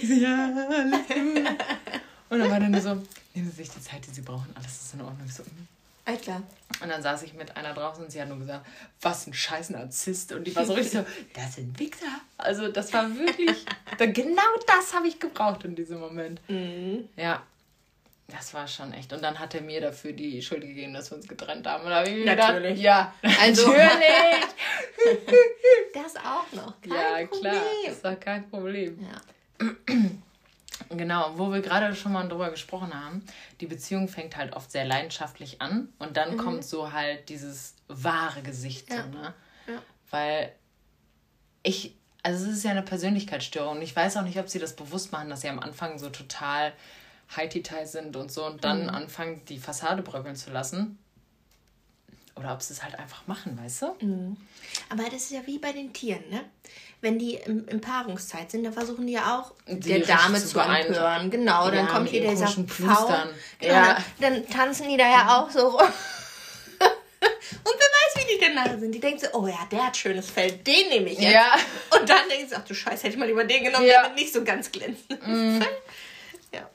[0.00, 1.48] ich so, ja, alles gut.
[2.30, 2.94] Und dann war dann so,
[3.34, 5.26] nehmen Sie sich die Zeit, die Sie brauchen, alles ist in Ordnung.
[5.26, 5.68] Ich so, mhm.
[6.08, 6.42] Alter.
[6.82, 8.64] Und dann saß ich mit einer draußen und sie hat nur gesagt,
[9.02, 10.32] was ein scheiß Narzisst.
[10.32, 12.20] Und die war so richtig so, das sind Wichser.
[12.38, 13.66] Also das war wirklich,
[13.98, 16.40] genau das habe ich gebraucht in diesem Moment.
[16.48, 17.08] Mhm.
[17.16, 17.42] Ja,
[18.28, 19.12] das war schon echt.
[19.12, 21.84] Und dann hat er mir dafür die Schuld gegeben, dass wir uns getrennt haben.
[21.84, 22.76] Und da habe ich mir Natürlich.
[22.76, 23.94] Gedacht, ja, also, natürlich.
[25.94, 26.80] das auch noch.
[26.80, 27.52] Kein ja, Problem.
[27.52, 27.62] klar.
[27.86, 28.98] Das war kein Problem.
[29.02, 29.66] Ja.
[30.90, 33.24] Genau, wo wir gerade schon mal drüber gesprochen haben,
[33.60, 36.38] die Beziehung fängt halt oft sehr leidenschaftlich an und dann mhm.
[36.38, 39.02] kommt so halt dieses wahre Gesicht, ja.
[39.02, 39.34] so, ne?
[39.66, 39.82] Ja.
[40.10, 40.52] Weil
[41.62, 44.76] ich, also es ist ja eine Persönlichkeitsstörung und ich weiß auch nicht, ob sie das
[44.76, 46.72] bewusst machen, dass sie am Anfang so total
[47.36, 48.90] high-detail sind und so und dann mhm.
[48.90, 50.98] anfangen, die Fassade bröckeln zu lassen.
[52.36, 54.06] Oder ob sie es halt einfach machen, weißt du?
[54.06, 54.36] Mhm.
[54.90, 56.44] Aber das ist ja wie bei den Tieren, ne?
[57.00, 60.60] Wenn die in, in Paarungszeit sind, dann versuchen die ja auch die der Dame zu
[60.60, 61.30] anhören.
[61.30, 63.06] Genau, dann ja, kommt hier dieser Pfau.
[63.60, 63.98] Genau, ja.
[64.20, 65.80] Dann tanzen die da ja auch so rum.
[67.20, 68.92] Und wer weiß, wie die danach sind.
[68.92, 71.32] Die denkt so, oh ja, der hat schönes Fell, den nehme ich jetzt.
[71.32, 71.54] Ja.
[71.98, 74.02] Und dann denkt sie, ach du Scheiße, hätte ich mal lieber den genommen, ja.
[74.02, 75.26] der mit nicht so ganz glänzend.
[75.26, 75.60] Mm.
[76.52, 76.68] Ja.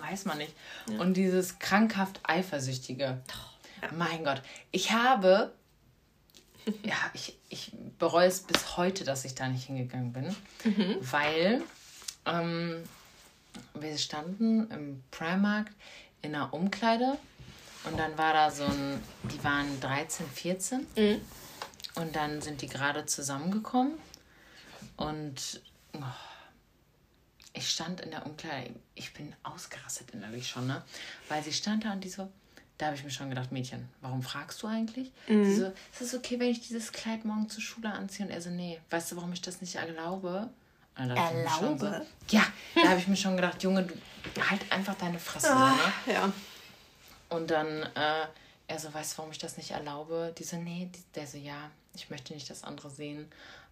[0.00, 0.54] Weiß man nicht.
[0.88, 0.98] Ja.
[1.00, 3.22] Und dieses krankhaft Eifersüchtige.
[3.28, 3.86] Oh.
[3.92, 5.52] Mein Gott, ich habe
[6.82, 10.96] ja, ich, ich bereue es bis heute, dass ich da nicht hingegangen bin, mhm.
[11.00, 11.62] weil
[12.26, 12.82] ähm,
[13.74, 15.70] wir standen im Primark
[16.22, 17.18] in einer Umkleide
[17.84, 21.20] und dann war da so ein, die waren 13, 14 mhm.
[21.96, 23.94] und dann sind die gerade zusammengekommen
[24.96, 25.60] und
[25.94, 26.00] oh,
[27.52, 30.82] ich stand in der Umkleide, ich bin ausgerastet innerlich schon, ne?
[31.28, 32.28] Weil sie stand da und die so,
[32.78, 35.12] da habe ich mir schon gedacht, Mädchen, warum fragst du eigentlich?
[35.28, 35.44] Mhm.
[35.44, 38.26] Sie so, ist es okay, wenn ich dieses Kleid morgen zur Schule anziehe?
[38.26, 40.50] Und er so, nee, weißt du, warum ich das nicht erlaube?
[40.96, 42.06] Erlaube?
[42.28, 43.94] So, ja, da habe ich mir schon gedacht, Junge, du
[44.50, 45.48] halt einfach deine Fresse.
[45.50, 46.12] Ach, ne?
[46.12, 46.32] Ja.
[47.28, 48.26] Und dann, äh,
[48.66, 50.34] er so, weißt du, warum ich das nicht erlaube?
[50.38, 53.30] Die so, nee, der so, ja, ich möchte nicht, dass andere sehen,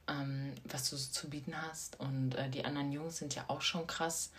[0.09, 1.99] ähm, was du so zu bieten hast.
[2.01, 4.31] Und äh, die anderen Jungs sind ja auch schon krass.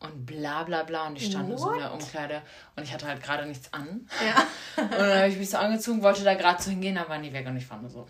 [0.00, 1.08] Und bla bla bla.
[1.08, 2.42] Und ich stand nur so in der Umkleide
[2.76, 4.08] und ich hatte halt gerade nichts an.
[4.24, 4.46] Ja.
[4.82, 7.32] und dann habe ich mich so angezogen, wollte da gerade so hingehen, dann waren die
[7.32, 8.06] weg und ich war nur so.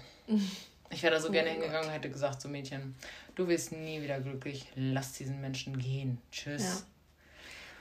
[0.91, 2.95] Ich wäre da so oh gerne hingegangen und hätte gesagt, so Mädchen,
[3.35, 6.19] du wirst nie wieder glücklich, lass diesen Menschen gehen.
[6.31, 6.63] Tschüss.
[6.63, 6.83] Ja.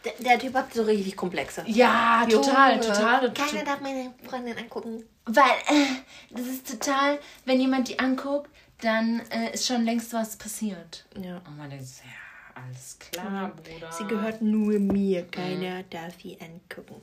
[0.05, 1.63] Der, der, Typ hat so richtig Komplexe.
[1.67, 2.85] Ja, total, Junge.
[2.85, 3.33] total.
[3.33, 5.03] Keiner darf meine Freundin angucken.
[5.25, 5.85] Weil, äh,
[6.29, 8.49] das ist total, wenn jemand die anguckt,
[8.81, 11.05] dann äh, ist schon längst was passiert.
[11.19, 11.41] Ja.
[11.45, 12.26] Und man denkt, ja,
[12.63, 13.91] alles klar, Bruder.
[13.91, 15.89] Sie gehört nur mir, keiner mhm.
[15.89, 17.01] darf sie angucken.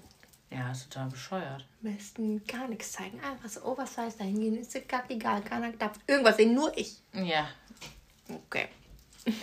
[0.50, 1.66] Ja, ist total bescheuert.
[1.82, 3.18] Am besten gar nichts zeigen.
[3.20, 4.56] Einfach so oversize dahin gehen.
[4.56, 5.42] Ist gerade egal.
[5.42, 6.98] Keiner darf irgendwas sehen, nur ich.
[7.12, 7.48] Ja.
[8.28, 8.68] Okay.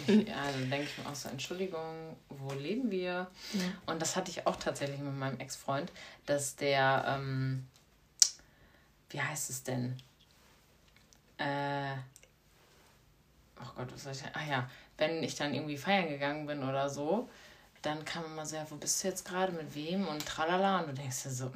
[0.08, 3.30] ja, dann denke ich mir auch so, Entschuldigung, wo leben wir?
[3.54, 3.62] Ja.
[3.88, 5.92] Und das hatte ich auch tatsächlich mit meinem Ex-Freund,
[6.26, 7.68] dass der, ähm,
[9.10, 9.98] wie heißt es denn?
[11.40, 11.96] Äh,
[13.60, 14.36] oh Gott, was soll ich denn?
[14.36, 14.70] Ah ja,
[15.02, 17.28] wenn ich dann irgendwie feiern gegangen bin oder so,
[17.82, 20.80] dann kam immer so, ja, wo bist du jetzt gerade, mit wem und tralala.
[20.80, 21.52] Und du denkst dir so,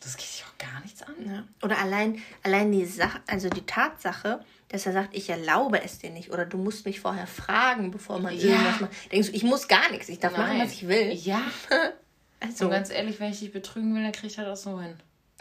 [0.00, 1.14] das geht dich auch gar nichts an.
[1.24, 1.44] Ja.
[1.62, 6.10] Oder allein, allein die Sache, also die Tatsache, dass er sagt, ich erlaube es dir
[6.10, 6.32] nicht.
[6.32, 8.52] Oder du musst mich vorher fragen, bevor man ja.
[8.52, 9.12] irgendwas macht.
[9.12, 10.40] Denkst du, ich muss gar nichts, ich darf Nein.
[10.40, 11.12] machen, was ich will.
[11.12, 11.42] Ja.
[12.40, 12.64] also.
[12.64, 14.96] Und ganz ehrlich, wenn ich dich betrügen will, dann krieg ich das auch so hin.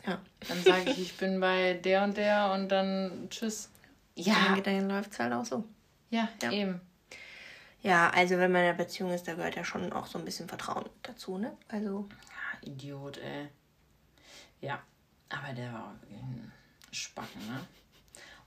[0.05, 0.19] Ja.
[0.47, 3.69] Dann sage ich, ich bin bei der und der und dann tschüss.
[4.15, 4.57] Ja.
[4.63, 5.63] Dann läuft es halt auch so.
[6.11, 6.81] Ja, ja, eben.
[7.85, 10.25] Ja, also wenn man in einer Beziehung ist, da gehört ja schon auch so ein
[10.25, 11.55] bisschen Vertrauen dazu, ne?
[11.67, 12.09] Also.
[12.09, 13.47] Ja, Idiot, ey.
[14.59, 14.81] Ja,
[15.29, 16.51] aber der war wirklich ein
[16.91, 17.59] Spacken, ne?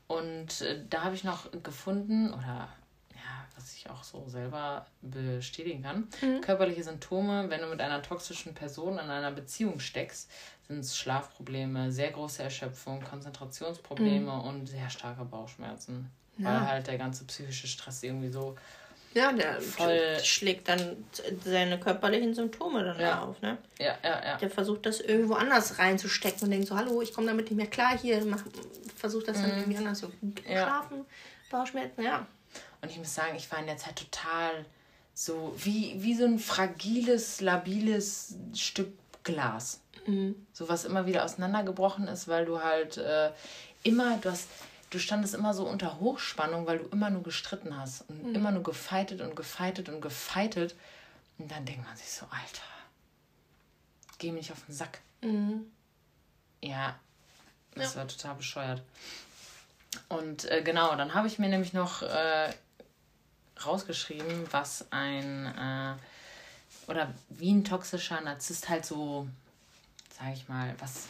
[0.09, 2.69] Und äh, da habe ich noch gefunden, oder
[3.15, 6.41] ja, was ich auch so selber bestätigen kann, mhm.
[6.41, 10.33] körperliche Symptome, wenn du mit einer toxischen Person in einer Beziehung steckst,
[10.67, 14.41] sind es Schlafprobleme, sehr große Erschöpfung, Konzentrationsprobleme mhm.
[14.41, 16.11] und sehr starke Bauchschmerzen.
[16.39, 16.47] Ja.
[16.47, 18.57] Weil halt der ganze psychische Stress irgendwie so
[19.15, 21.05] ja, der voll schlägt dann
[21.45, 23.23] seine körperlichen Symptome dann ja.
[23.23, 23.59] auf, ne?
[23.79, 24.37] Ja, ja, ja.
[24.37, 27.67] Der versucht das irgendwo anders reinzustecken und denkt so, hallo, ich komme damit nicht mehr
[27.67, 28.45] klar hier, mach,
[28.97, 29.59] versucht das dann mhm.
[29.59, 30.13] irgendwie anders so
[30.47, 30.65] ja.
[30.65, 31.05] schlafen,
[31.51, 32.27] Bauchschmerzen, ja.
[32.81, 34.65] Und ich muss sagen, ich war in der Zeit total
[35.15, 38.93] so wie, wie so ein fragiles, labiles Stück
[39.25, 39.81] Glas.
[40.07, 40.47] Mhm.
[40.53, 43.31] So was immer wieder auseinandergebrochen ist, weil du halt äh,
[43.83, 44.49] immer, du hast
[44.91, 48.35] du standest immer so unter Hochspannung, weil du immer nur gestritten hast und mhm.
[48.35, 50.75] immer nur gefeitet und gefeitet und gefeitet.
[51.39, 52.63] Und dann denkt man sich so, Alter,
[54.19, 55.01] geh mir nicht auf den Sack.
[55.21, 55.71] Mhm.
[56.63, 56.99] Ja,
[57.75, 58.01] das ja.
[58.01, 58.83] war total bescheuert.
[60.09, 62.53] Und äh, genau, dann habe ich mir nämlich noch äh,
[63.65, 69.29] rausgeschrieben, was ein äh, oder wie ein toxischer Narzisst halt so,
[70.19, 71.07] sage ich mal, was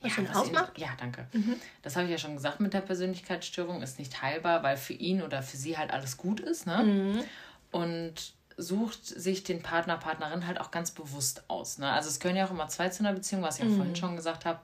[0.00, 0.78] was ja, was ausmacht?
[0.78, 1.26] ja, danke.
[1.32, 1.56] Mhm.
[1.82, 5.22] Das habe ich ja schon gesagt mit der Persönlichkeitsstörung, ist nicht heilbar, weil für ihn
[5.22, 6.66] oder für sie halt alles gut ist.
[6.66, 6.82] Ne?
[6.82, 7.24] Mhm.
[7.72, 11.78] Und sucht sich den Partner, Partnerin halt auch ganz bewusst aus.
[11.78, 11.90] Ne?
[11.90, 13.76] Also es können ja auch immer zwei zu einer Beziehung, was ich ja mhm.
[13.76, 14.60] vorhin schon gesagt habe,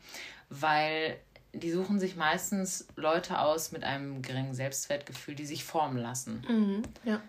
[0.48, 1.18] weil
[1.54, 6.44] die suchen sich meistens Leute aus mit einem geringen Selbstwertgefühl, die sich formen lassen.
[6.48, 6.82] Mhm.
[7.04, 7.20] Ja.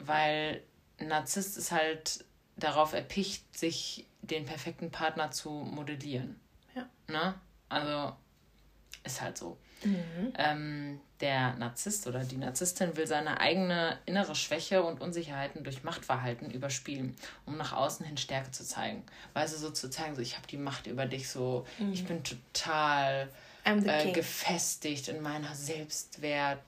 [0.00, 0.62] Weil
[0.98, 2.24] ein Narzisst ist halt
[2.56, 6.40] darauf erpicht, sich den perfekten Partner zu modellieren.
[6.74, 6.88] Ja.
[7.06, 7.34] Ne?
[7.68, 8.14] Also
[9.04, 9.58] ist halt so.
[9.84, 10.32] Mhm.
[10.36, 16.50] Ähm, der Narzisst oder die Narzisstin will seine eigene innere Schwäche und Unsicherheiten durch Machtverhalten
[16.50, 17.14] überspielen,
[17.46, 19.04] um nach außen hin Stärke zu zeigen.
[19.34, 21.92] Weil sie so zu zeigen, so ich habe die Macht über dich, so mhm.
[21.92, 23.28] ich bin total
[23.64, 26.62] äh, gefestigt in meiner Selbstwertigkeit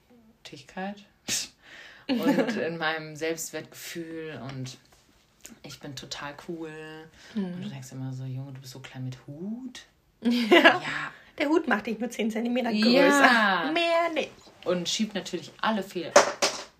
[2.08, 4.78] und in meinem Selbstwertgefühl und
[5.62, 6.70] ich bin total cool.
[7.34, 7.44] Mhm.
[7.44, 9.86] Und du denkst immer so, Junge, du bist so klein mit Hut.
[10.22, 10.58] Ja.
[10.58, 10.82] ja.
[11.38, 12.90] Der Hut macht dich nur 10 cm größer.
[12.90, 13.70] Ja.
[13.72, 14.30] Mehr nicht.
[14.64, 16.12] Und schiebt natürlich alle Fehler.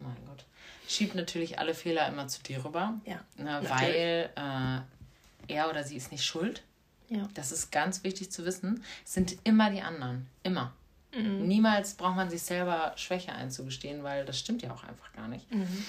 [0.00, 0.44] Mein Gott.
[0.86, 2.94] Schiebt natürlich alle Fehler immer zu dir rüber.
[3.06, 3.20] Ja.
[3.36, 6.62] Ne, weil äh, er oder sie ist nicht schuld.
[7.08, 7.26] Ja.
[7.34, 8.84] Das ist ganz wichtig zu wissen.
[9.04, 10.26] Es sind immer die anderen.
[10.42, 10.72] Immer.
[11.14, 11.46] Mhm.
[11.48, 15.50] Niemals braucht man sich selber Schwäche einzugestehen, weil das stimmt ja auch einfach gar nicht.
[15.52, 15.84] Mhm.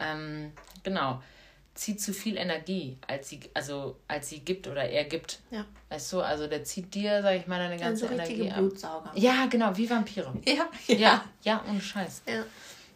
[0.00, 1.22] Ähm, genau.
[1.74, 5.40] Zieht zu viel Energie, als sie, also als sie gibt oder er gibt.
[5.50, 5.64] Ja.
[5.88, 8.58] Weißt du, also der zieht dir, sag ich mal, deine ganze also Energie ab.
[8.58, 9.10] Blutsauger.
[9.16, 10.32] Ja, genau, wie Vampire.
[10.46, 10.94] Ja, ja.
[10.96, 12.22] Ja, ja ohne Scheiß.
[12.28, 12.44] Ja.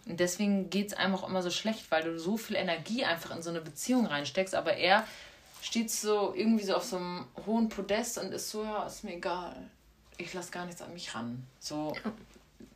[0.07, 3.35] Und deswegen geht es einem auch immer so schlecht, weil du so viel Energie einfach
[3.35, 5.07] in so eine Beziehung reinsteckst, aber er
[5.61, 9.17] steht so irgendwie so auf so einem hohen Podest und ist so, ja, ist mir
[9.17, 9.57] egal.
[10.17, 11.45] Ich lasse gar nichts an mich ran.
[11.61, 11.95] So,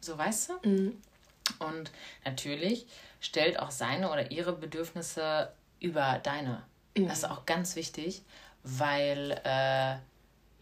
[0.00, 0.68] so weißt du?
[0.68, 1.02] Mhm.
[1.58, 1.90] Und
[2.24, 2.86] natürlich
[3.20, 6.62] stellt auch seine oder ihre Bedürfnisse über deine.
[6.96, 7.08] Mhm.
[7.08, 8.22] Das ist auch ganz wichtig,
[8.62, 9.40] weil.
[9.44, 9.96] Äh,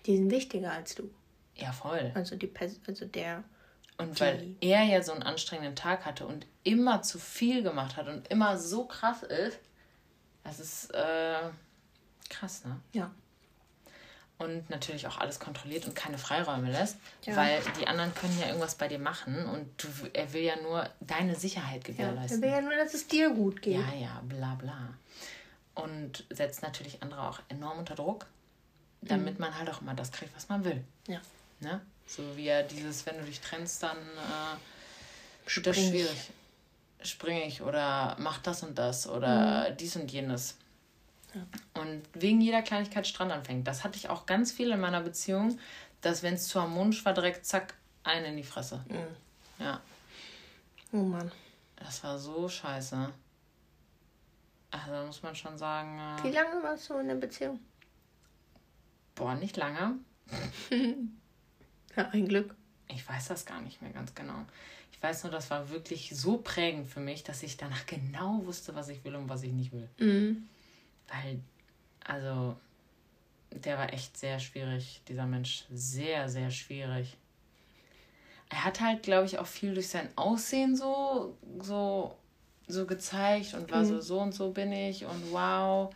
[0.07, 1.11] die sind wichtiger als du.
[1.57, 2.13] Ja, voll.
[2.15, 3.45] Also, die Pers also der.
[3.99, 4.21] Und die.
[4.21, 8.29] weil er ja so einen anstrengenden Tag hatte und immer zu viel gemacht hat und
[8.29, 9.59] immer so krass ist,
[10.43, 11.51] das ist äh,
[12.31, 12.81] krass, ne?
[12.93, 13.11] Ja
[14.41, 17.37] und natürlich auch alles kontrolliert und keine Freiräume lässt, ja.
[17.37, 20.89] weil die anderen können ja irgendwas bei dir machen und du, er will ja nur
[21.01, 22.43] deine Sicherheit gewährleisten.
[22.43, 23.75] Ja, er will ja nur, dass es dir gut geht.
[23.75, 24.95] Ja, ja, bla bla.
[25.75, 28.27] Und setzt natürlich andere auch enorm unter Druck,
[29.03, 29.45] damit mhm.
[29.45, 30.83] man halt auch immer das kriegt, was man will.
[31.07, 31.21] Ja.
[31.61, 31.83] Ne?
[32.07, 36.31] So wie ja dieses, wenn du dich trennst, dann äh, Spring das schwierig.
[37.03, 39.77] Springe ich oder mach das und das oder mhm.
[39.77, 40.57] dies und jenes.
[41.75, 43.67] Und wegen jeder Kleinigkeit Strand anfängt.
[43.67, 45.59] Das hatte ich auch ganz viel in meiner Beziehung,
[46.01, 48.85] dass wenn es zu harmonisch war, direkt zack, eine in die Fresse.
[48.89, 49.65] Mhm.
[49.65, 49.81] Ja.
[50.93, 51.31] Oh Mann.
[51.77, 53.11] Das war so scheiße.
[54.71, 55.99] Also muss man schon sagen.
[55.99, 57.61] Äh, Wie lange warst du in der Beziehung?
[59.15, 59.99] Boah, nicht lange.
[61.97, 62.55] ja, ein Glück.
[62.89, 64.47] Ich weiß das gar nicht mehr ganz genau.
[64.93, 68.75] Ich weiß nur, das war wirklich so prägend für mich, dass ich danach genau wusste,
[68.75, 69.89] was ich will und was ich nicht will.
[69.99, 70.49] Mhm.
[71.11, 71.41] Weil,
[72.05, 72.57] also,
[73.51, 75.65] der war echt sehr schwierig, dieser Mensch.
[75.71, 77.17] Sehr, sehr schwierig.
[78.49, 82.17] Er hat halt, glaube ich, auch viel durch sein Aussehen so, so,
[82.67, 83.87] so gezeigt und war mhm.
[83.87, 85.95] so, so und so bin ich und wow.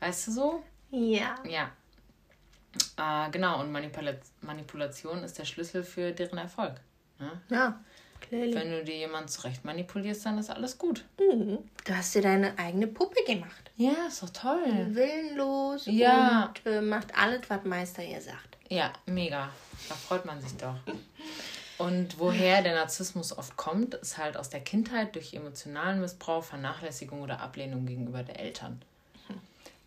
[0.00, 0.64] Weißt du so?
[0.90, 1.34] Ja.
[1.44, 1.70] Ja.
[2.96, 6.80] Äh, genau, und Manipula Manipulation ist der Schlüssel für deren Erfolg.
[7.18, 7.40] Ne?
[7.50, 7.80] Ja.
[8.30, 8.54] Clearly.
[8.54, 11.04] Wenn du dir jemanden zurecht manipulierst, dann ist alles gut.
[11.18, 11.58] Mhm.
[11.84, 13.72] Du hast dir deine eigene Puppe gemacht.
[13.76, 14.86] Ja, ist doch toll.
[14.90, 16.46] Willenlos ja.
[16.46, 18.56] und äh, macht alles, was Meister ihr sagt.
[18.68, 19.50] Ja, mega.
[19.88, 20.76] Da freut man sich doch.
[21.78, 27.22] Und woher der Narzissmus oft kommt, ist halt aus der Kindheit durch emotionalen Missbrauch, Vernachlässigung
[27.22, 28.80] oder Ablehnung gegenüber der Eltern.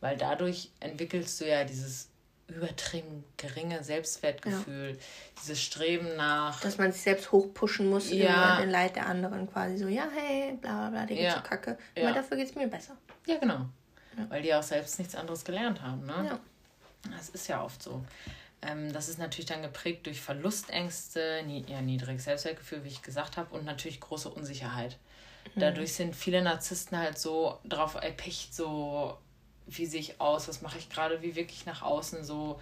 [0.02, 2.10] Weil dadurch entwickelst du ja dieses
[2.48, 4.98] übertrieben geringe Selbstwertgefühl, ja.
[5.42, 6.60] dieses Streben nach.
[6.62, 8.56] Dass man sich selbst hochpushen muss ja.
[8.56, 11.36] über den Leid der anderen quasi so, ja, hey, bla bla bla, dir geht's ja.
[11.36, 11.78] so kacke.
[11.96, 12.06] Ja.
[12.06, 12.98] Aber dafür geht's mir besser.
[13.26, 13.70] Ja, genau.
[14.18, 14.30] Ja.
[14.30, 16.26] Weil die auch selbst nichts anderes gelernt haben, ne?
[16.26, 16.40] Ja.
[17.16, 18.04] Das ist ja oft so.
[18.62, 23.38] Ähm, das ist natürlich dann geprägt durch Verlustängste, nie, ja, niedriges Selbstwertgefühl, wie ich gesagt
[23.38, 24.98] habe, und natürlich große Unsicherheit.
[25.56, 25.60] Mhm.
[25.60, 29.18] Dadurch sind viele Narzissten halt so drauf erpicht, so
[29.68, 32.60] wie sehe ich aus, was mache ich gerade, wie wirklich nach außen so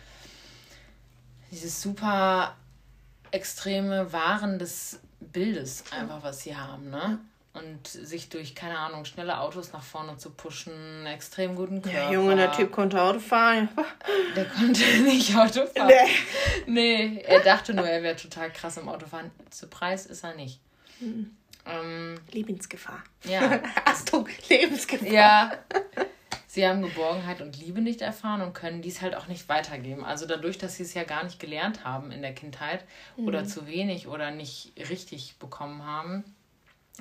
[1.52, 2.56] dieses super
[3.32, 7.20] extreme Wahren des Bildes einfach, was sie haben, ne?
[7.54, 12.04] Und sich durch, keine Ahnung, schnelle Autos nach vorne zu pushen, extrem guten Körper.
[12.04, 13.68] Ja, Junge, der Typ konnte Auto fahren.
[14.38, 15.92] Der konnte nicht Auto fahren.
[16.66, 17.18] Nee.
[17.18, 19.32] nee, er dachte nur, er wäre total krass im Autofahren.
[19.50, 20.62] Zu Preis ist er nicht.
[21.02, 21.36] Mhm.
[21.66, 23.04] Ähm, Lebensgefahr.
[23.26, 23.60] Ja.
[23.86, 25.08] Achtung, Lebensgefahr.
[25.10, 25.52] Ja.
[26.52, 30.04] Sie haben Geborgenheit und Liebe nicht erfahren und können dies halt auch nicht weitergeben.
[30.04, 32.84] Also dadurch, dass sie es ja gar nicht gelernt haben in der Kindheit
[33.16, 33.30] mhm.
[33.30, 36.26] oder zu wenig oder nicht richtig bekommen haben,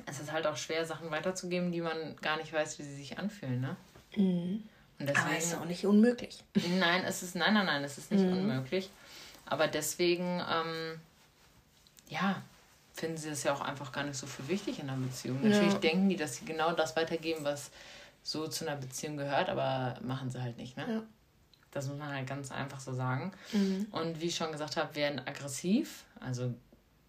[0.09, 3.19] ist es halt auch schwer, Sachen weiterzugeben, die man gar nicht weiß, wie sie sich
[3.19, 3.61] anfühlen.
[3.61, 3.77] Ne?
[4.15, 4.63] Mhm.
[5.01, 6.45] Und deswegen, Aber es ist auch nicht unmöglich.
[6.79, 8.33] Nein, es ist, nein, nein, nein, es ist nicht mhm.
[8.33, 8.89] unmöglich.
[9.47, 11.01] Aber deswegen, ähm,
[12.09, 12.41] ja,
[12.95, 15.43] finden sie es ja auch einfach gar nicht so für wichtig in einer Beziehung.
[15.43, 15.79] Natürlich ja.
[15.81, 17.73] denken die, dass sie genau das weitergeben, was
[18.23, 20.87] so zu einer Beziehung gehört, aber machen sie halt nicht, ne?
[20.89, 21.03] Ja.
[21.73, 23.33] Das muss man halt ganz einfach so sagen.
[23.53, 23.87] Mhm.
[23.93, 26.53] Und wie ich schon gesagt habe, werden aggressiv, also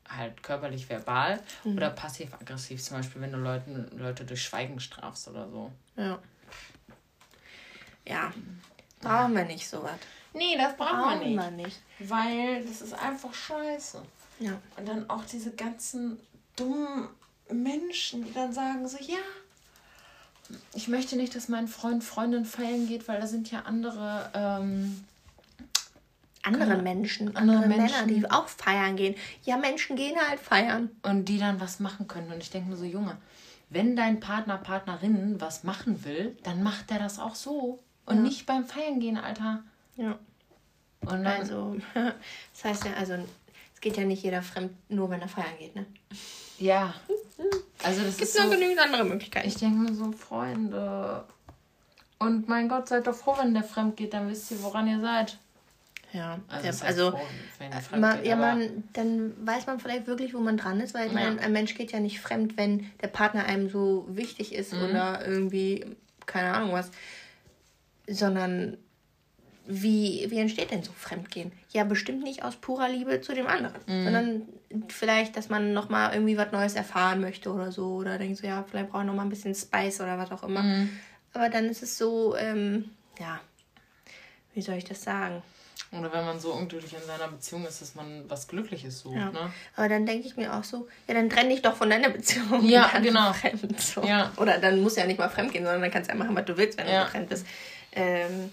[0.08, 1.78] halt körperlich verbal mhm.
[1.78, 5.72] oder passiv-aggressiv, zum Beispiel, wenn du Leuten, Leute durch Schweigen strafst oder so.
[5.96, 6.20] Ja.
[8.06, 8.34] Ja.
[9.00, 9.98] Brauchen wir nicht sowas.
[10.34, 11.82] Nee, das brauchen, brauchen wir, nicht, wir nicht.
[12.00, 14.02] Weil das ist einfach scheiße.
[14.40, 14.60] Ja.
[14.78, 16.20] Und dann auch diese ganzen
[16.56, 17.10] dummen
[17.50, 19.20] Menschen, die dann sagen so, ja,
[20.74, 25.04] ich möchte nicht, dass mein Freund Freundin feiern geht, weil da sind ja andere ähm,
[26.44, 28.08] andere Menschen, andere, andere Menschen.
[28.08, 29.16] Männer, die auch feiern gehen.
[29.44, 30.90] Ja, Menschen gehen halt feiern.
[31.04, 32.32] Und die dann was machen können.
[32.32, 33.18] Und ich denke mir so, Junge,
[33.70, 37.84] wenn dein Partner, Partnerin was machen will, dann macht der das auch so.
[38.06, 38.22] Und ja.
[38.24, 39.64] nicht beim Feiern gehen, Alter.
[39.96, 40.18] Ja.
[41.02, 43.14] Und dann, also, das heißt ja, also
[43.74, 45.86] Es geht ja nicht jeder fremd, nur wenn er feiern geht, ne?
[46.62, 46.94] Ja.
[47.84, 49.48] Also das Gibt noch so, genügend andere Möglichkeiten.
[49.48, 51.26] Ich denke mir so, Freunde.
[52.20, 55.02] Und mein Gott, seid doch froh, wenn der fremd geht, dann wisst ihr, woran ihr
[55.02, 55.38] seid.
[56.14, 60.58] Ja, also, also froh, man, geht, ja, man, dann weiß man vielleicht wirklich, wo man
[60.58, 61.14] dran ist, weil ja.
[61.14, 64.84] man, ein Mensch geht ja nicht fremd, wenn der Partner einem so wichtig ist mhm.
[64.84, 65.86] oder irgendwie,
[66.26, 66.92] keine Ahnung was,
[68.08, 68.78] sondern
[69.66, 71.52] wie, wie entsteht denn so Fremdgehen?
[71.72, 74.04] Ja, bestimmt nicht aus purer Liebe zu dem anderen, mhm.
[74.04, 74.42] sondern
[74.88, 77.96] vielleicht, dass man nochmal irgendwie was Neues erfahren möchte oder so.
[77.96, 80.64] Oder denkt so, ja, vielleicht brauche ich nochmal ein bisschen Spice oder was auch immer.
[80.64, 80.90] Mhm.
[81.34, 83.40] Aber dann ist es so, ähm, ja,
[84.54, 85.42] wie soll ich das sagen?
[85.92, 89.18] Oder wenn man so unglücklich in seiner Beziehung ist, dass man was Glückliches sucht.
[89.18, 89.30] Ja.
[89.30, 89.52] Ne?
[89.76, 92.66] Aber dann denke ich mir auch so, ja, dann trenn dich doch von deiner Beziehung.
[92.66, 93.34] Ja, genau.
[93.34, 94.02] Fremd, so.
[94.02, 94.32] ja.
[94.38, 96.46] Oder dann muss ja nicht mal fremd gehen, sondern dann kannst du ja machen, was
[96.46, 97.02] du willst, wenn ja.
[97.02, 97.46] du getrennt bist.
[97.92, 98.52] Ähm,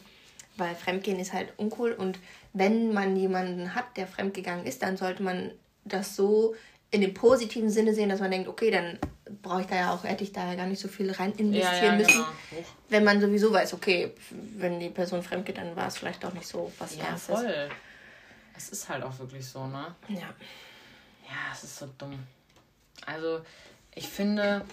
[0.58, 2.18] weil Fremdgehen ist halt uncool und
[2.52, 5.52] wenn man jemanden hat, der fremdgegangen ist, dann sollte man
[5.84, 6.54] das so
[6.90, 8.98] in dem positiven Sinne sehen, dass man denkt, okay, dann
[9.42, 11.82] brauche ich da ja auch, hätte ich da ja gar nicht so viel rein investieren
[11.82, 12.24] ja, ja, müssen.
[12.50, 12.64] Genau.
[12.88, 14.14] Wenn man sowieso weiß, okay,
[14.56, 17.16] wenn die Person fremd geht, dann war es vielleicht auch nicht so, was ja, da
[17.16, 17.68] voll.
[18.56, 19.94] Es ist halt auch wirklich so, ne?
[20.08, 20.34] Ja.
[21.28, 22.18] Ja, es ist so dumm.
[23.04, 23.42] Also,
[23.94, 24.64] ich finde,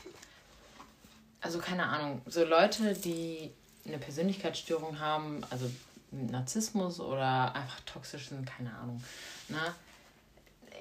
[1.41, 3.51] also keine Ahnung, so Leute, die
[3.85, 5.69] eine Persönlichkeitsstörung haben, also
[6.11, 9.03] Narzissmus oder einfach toxisch sind, keine Ahnung.
[9.49, 9.59] Ne?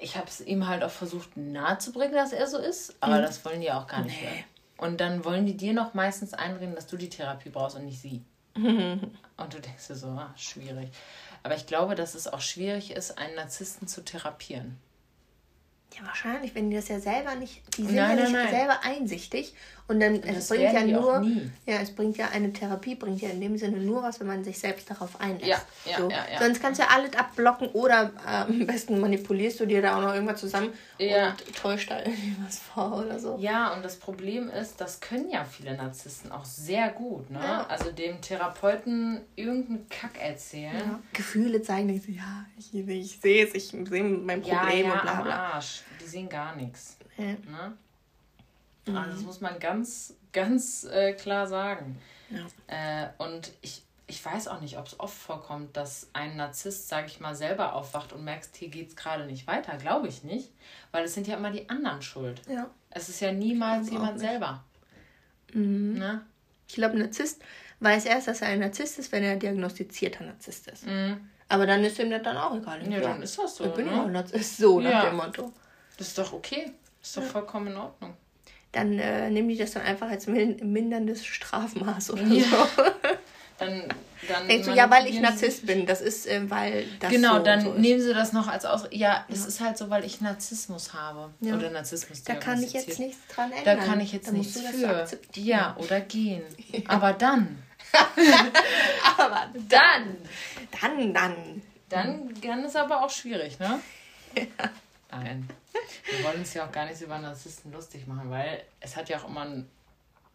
[0.01, 3.21] Ich habe es ihm halt auch versucht nahezubringen, dass er so ist, aber mhm.
[3.23, 4.21] das wollen die auch gar nicht.
[4.21, 4.45] Nee.
[4.77, 8.01] Und dann wollen die dir noch meistens einreden, dass du die Therapie brauchst und nicht
[8.01, 8.23] sie.
[8.55, 10.89] und du denkst dir so, ah, schwierig.
[11.43, 14.77] Aber ich glaube, dass es auch schwierig ist, einen Narzissten zu therapieren.
[15.93, 18.83] Ja, wahrscheinlich, wenn die das ja selber nicht, die sind nein, ja nicht nein, selber
[18.83, 19.53] einsichtig
[19.87, 21.25] und dann und es bringt ja nur,
[21.67, 24.43] ja, es bringt ja eine Therapie, bringt ja in dem Sinne nur was, wenn man
[24.43, 25.45] sich selbst darauf einlässt.
[25.45, 26.09] Ja, ja, so.
[26.09, 26.39] ja, ja.
[26.39, 30.01] Sonst kannst du ja alles abblocken oder äh, am besten manipulierst du dir da auch
[30.01, 31.29] noch irgendwas zusammen ja.
[31.29, 33.37] und täuscht da irgendwas vor oder so.
[33.39, 37.39] Ja, und das Problem ist, das können ja viele Narzissten auch sehr gut, ne?
[37.39, 37.67] Ja.
[37.67, 40.73] Also dem Therapeuten irgendeinen Kack erzählen.
[40.75, 40.99] Ja.
[41.13, 45.21] Gefühle zeigen, denken sie, ja, ich, ich sehe es, ich sehe mein Problem und bla
[45.21, 45.35] bla.
[45.53, 45.83] Arsch.
[46.01, 46.97] Die sehen gar nichts.
[47.17, 47.37] Ne?
[48.85, 48.97] Mhm.
[48.97, 51.99] Also das muss man ganz, ganz äh, klar sagen.
[52.29, 52.45] Ja.
[52.67, 57.07] Äh, und ich, ich weiß auch nicht, ob es oft vorkommt, dass ein Narzisst, sage
[57.07, 59.77] ich mal, selber aufwacht und merkst, hier geht es gerade nicht weiter.
[59.77, 60.51] Glaube ich nicht.
[60.91, 62.41] Weil es sind ja immer die anderen schuld.
[62.47, 62.69] Ja.
[62.89, 64.63] Es ist ja niemals jemand selber.
[65.53, 65.97] Mhm.
[65.97, 66.21] Ne?
[66.67, 67.41] Ich glaube, ein Narzisst
[67.79, 70.85] weiß erst, dass er ein Narzisst ist, wenn er diagnostizierter Narzisst ist.
[70.85, 71.29] Mhm.
[71.47, 72.91] Aber dann ist ihm das dann auch egal.
[72.91, 73.65] Ja, dann ist das so.
[73.65, 74.01] Ich bin ne?
[74.01, 75.05] auch Narzisst, so nach ja.
[75.09, 75.53] dem Motto.
[75.97, 76.71] Das ist doch okay.
[76.99, 77.29] Das ist doch ja.
[77.29, 78.17] vollkommen in Ordnung
[78.75, 82.43] dann äh, nehmen die das dann einfach als minderndes Strafmaß oder ja.
[82.43, 82.83] so.
[83.57, 83.83] Dann,
[84.27, 87.43] dann Denkst du, ja, weil ich Narzisst bin, das ist, äh, weil das Genau, so
[87.43, 88.83] dann so nehmen sie das noch als Aus...
[88.91, 89.47] Ja, das ja.
[89.47, 91.33] ist halt so, weil ich Narzissmus habe.
[91.39, 91.55] Ja.
[91.55, 93.77] Oder Narzissmus Da kann ich jetzt nichts dran ändern.
[93.77, 95.07] Da kann ich jetzt da nichts für.
[95.35, 96.43] Ja, oder gehen.
[96.89, 97.63] Aber dann...
[99.17, 100.17] aber dann...
[100.81, 101.61] Dann, dann.
[101.87, 103.79] Dann, dann ist aber auch schwierig, ne?
[104.37, 104.69] Ja.
[105.11, 105.47] Nein.
[106.09, 109.19] Wir wollen uns ja auch gar nicht über Narzissten lustig machen, weil es hat ja
[109.19, 109.69] auch immer einen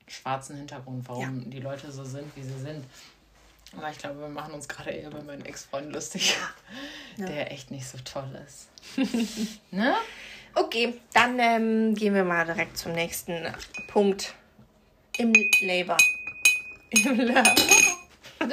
[0.07, 1.49] schwarzen Hintergrund, warum ja.
[1.49, 2.85] die Leute so sind, wie sie sind.
[3.77, 6.37] Aber ich glaube, wir machen uns gerade eher über meinen Ex-Freund lustig,
[7.17, 7.27] ja.
[7.27, 8.69] der echt nicht so toll ist.
[9.71, 9.95] ne?
[10.55, 13.55] Okay, dann ähm, gehen wir mal direkt zum nächsten
[13.89, 14.35] Punkt.
[15.19, 15.99] Im Labor.
[16.91, 17.55] Im Labor.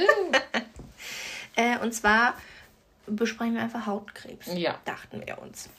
[1.56, 2.36] äh, und zwar
[3.08, 4.47] besprechen wir einfach Hautkrebs.
[4.53, 4.80] Ja.
[4.86, 5.69] Dachten wir uns.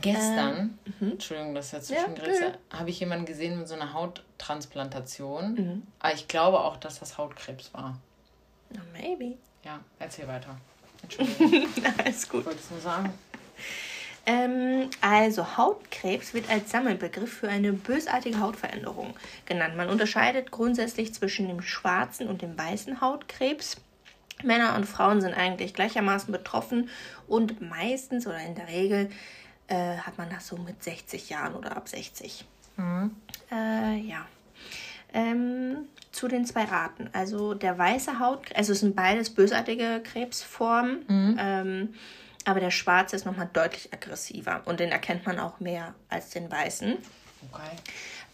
[0.00, 3.92] Gestern, ähm, Entschuldigung, das ist jetzt zwischengrenze, ja, habe ich jemanden gesehen mit so einer
[3.92, 5.54] Hauttransplantation.
[5.54, 5.82] Mhm.
[6.00, 7.98] Aber ich glaube auch, dass das Hautkrebs war.
[8.70, 9.36] No, maybe.
[9.64, 10.56] Ja, erzähl weiter.
[11.02, 11.68] Entschuldigung.
[11.98, 12.44] Alles gut.
[12.46, 13.12] Wolltest du sagen?
[14.26, 19.76] Ähm, also Hautkrebs wird als Sammelbegriff für eine bösartige Hautveränderung genannt.
[19.76, 23.76] Man unterscheidet grundsätzlich zwischen dem schwarzen und dem weißen Hautkrebs.
[24.42, 26.88] Männer und Frauen sind eigentlich gleichermaßen betroffen
[27.28, 29.10] und meistens oder in der Regel
[29.68, 32.44] äh, hat man das so mit 60 Jahren oder ab 60.
[32.76, 33.16] Mhm.
[33.50, 34.26] Äh, ja.
[35.12, 37.08] Ähm, zu den zwei Arten.
[37.12, 41.36] Also der weiße Haut, also es sind beides bösartige Krebsformen, mhm.
[41.38, 41.94] ähm,
[42.44, 46.50] aber der schwarze ist nochmal deutlich aggressiver und den erkennt man auch mehr als den
[46.50, 46.96] weißen.
[47.52, 47.62] Okay.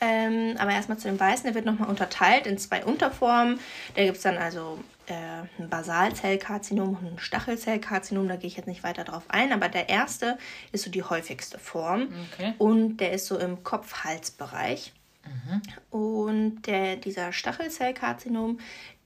[0.01, 3.61] Ähm, aber erstmal zu dem weißen, der wird nochmal unterteilt in zwei Unterformen.
[3.95, 4.79] Da gibt es dann also
[5.15, 8.29] ein Basalzellkarzinom und ein Stachelzellkarzinom.
[8.29, 10.39] Da gehe ich jetzt nicht weiter drauf ein, aber der erste
[10.73, 12.55] ist so die häufigste Form okay.
[12.59, 14.93] und der ist so im Kopf-Hals-Bereich.
[15.25, 15.63] Mhm.
[15.91, 18.59] Und der, dieser Stachelzellkarzinom,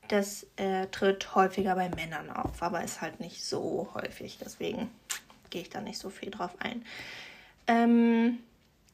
[0.09, 4.39] das äh, tritt häufiger bei Männern auf, aber ist halt nicht so häufig.
[4.41, 4.91] Deswegen
[5.51, 6.85] gehe ich da nicht so viel drauf ein.
[7.67, 8.39] Ähm,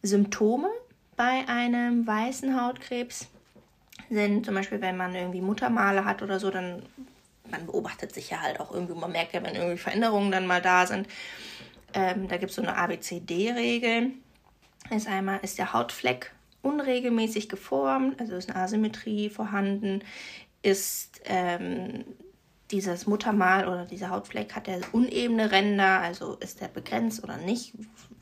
[0.02, 0.70] Symptome
[1.16, 3.28] bei einem weißen Hautkrebs
[4.10, 6.82] sind zum Beispiel, wenn man irgendwie Muttermale hat oder so, dann
[7.50, 10.62] man beobachtet sich ja halt auch irgendwie, man merkt ja, wenn irgendwie Veränderungen dann mal
[10.62, 11.08] da sind.
[11.94, 14.12] Ähm, da gibt es so eine ABCD-Regel.
[14.90, 16.32] Ist einmal ist der Hautfleck
[16.62, 20.02] unregelmäßig geformt, also ist eine Asymmetrie vorhanden,
[20.62, 22.04] ist ähm,
[22.70, 27.72] dieses Muttermal oder dieser Hautfleck, hat der unebene Ränder, also ist der begrenzt oder nicht,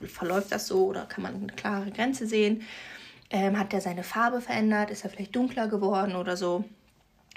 [0.07, 2.63] verläuft das so oder kann man eine klare Grenze sehen,
[3.31, 6.65] ähm, hat der seine Farbe verändert, ist er vielleicht dunkler geworden oder so,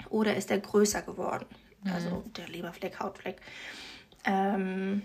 [0.08, 1.46] oder ist er größer geworden,
[1.84, 2.14] also mhm.
[2.14, 3.36] also der Leberfleck, Hautfleck.
[4.24, 5.02] Ähm,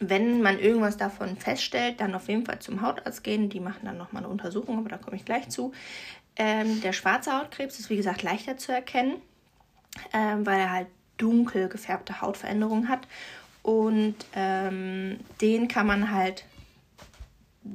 [0.00, 3.48] wenn man irgendwas davon feststellt, dann auf jeden Fall zum Hautarzt gehen.
[3.48, 5.72] Die machen dann nochmal eine Untersuchung, aber da komme ich gleich zu.
[6.36, 9.16] Ähm, der schwarze Hautkrebs ist wie gesagt leichter zu erkennen,
[10.12, 13.08] ähm, weil er halt dunkel gefärbte Hautveränderungen hat.
[13.62, 16.44] Und ähm, den kann man halt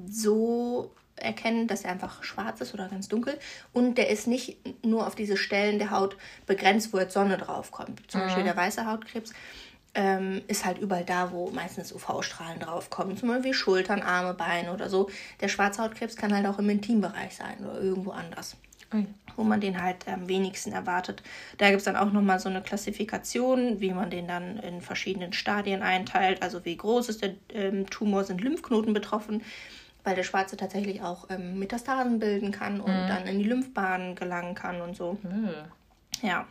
[0.08, 3.38] so erkennen, dass er einfach schwarz ist oder ganz dunkel.
[3.72, 8.02] Und der ist nicht nur auf diese Stellen der Haut begrenzt, wo jetzt Sonne draufkommt.
[8.10, 8.26] Zum mhm.
[8.26, 9.34] Beispiel der weiße Hautkrebs
[9.96, 13.18] ähm, ist halt überall da, wo meistens UV-Strahlen draufkommen.
[13.18, 15.10] Zum Beispiel Schultern, Arme, Beine oder so.
[15.40, 18.58] Der Schwarzhautkrebs kann halt auch im Intimbereich sein oder irgendwo anders.
[18.92, 19.08] Mhm.
[19.36, 21.24] Wo man den halt am wenigsten erwartet.
[21.58, 25.34] Da gibt es dann auch nochmal so eine Klassifikation, wie man den dann in verschiedenen
[25.34, 26.42] Stadien einteilt.
[26.42, 29.44] Also wie groß ist der ähm, Tumor, sind Lymphknoten betroffen,
[30.04, 33.08] weil der Schwarze tatsächlich auch ähm, Metastasen bilden kann und mhm.
[33.08, 35.18] dann in die Lymphbahnen gelangen kann und so.
[35.24, 35.50] Mhm.
[36.22, 36.48] Ja.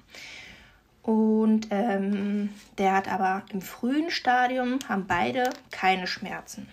[1.02, 6.68] Und ähm, der hat aber im frühen Stadium haben beide keine Schmerzen.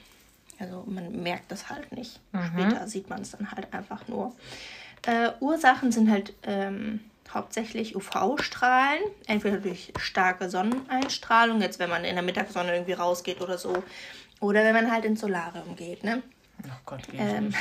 [0.60, 2.20] Also man merkt das halt nicht.
[2.32, 2.52] Mhm.
[2.54, 4.36] Später sieht man es dann halt einfach nur.
[5.06, 7.00] Äh, Ursachen sind halt ähm,
[7.34, 13.58] hauptsächlich UV-Strahlen, entweder durch starke Sonneneinstrahlung, jetzt wenn man in der Mittagssonne irgendwie rausgeht oder
[13.58, 13.84] so,
[14.42, 16.22] oder wenn man halt ins Solarium geht, ne?
[16.66, 17.54] Oh Gott, geht ähm,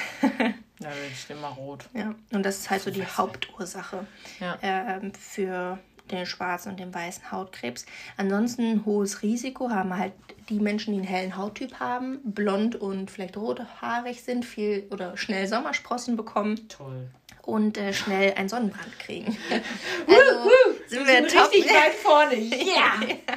[0.80, 1.88] Da werde ich immer rot.
[1.92, 4.06] Ja, und das ist halt so die Hauptursache
[4.40, 4.58] ja.
[4.62, 5.78] ähm, für
[6.10, 7.84] den schwarzen und den weißen Hautkrebs.
[8.16, 10.12] Ansonsten hohes Risiko haben halt
[10.48, 15.46] die Menschen, die einen hellen Hauttyp haben, blond und vielleicht rothaarig sind, viel oder schnell
[15.46, 16.68] Sommersprossen bekommen.
[16.68, 17.10] Toll.
[17.42, 19.36] Und äh, schnell einen Sonnenbrand kriegen.
[20.06, 20.50] also
[20.86, 21.52] sind wir, sind top.
[21.52, 22.36] richtig weit vorne.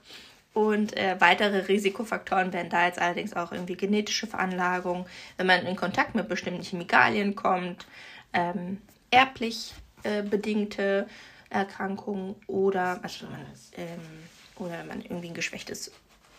[0.55, 5.07] Und äh, weitere Risikofaktoren wären da jetzt allerdings auch irgendwie genetische Veranlagung,
[5.39, 7.87] wenn man in Kontakt mit bestimmten Chemikalien kommt,
[8.35, 9.73] ähm, erblich
[10.03, 11.07] äh, bedingte
[11.49, 13.47] Erkrankungen oder, also man,
[13.77, 14.01] ähm,
[14.57, 15.91] oder wenn man irgendwie ein geschwächtes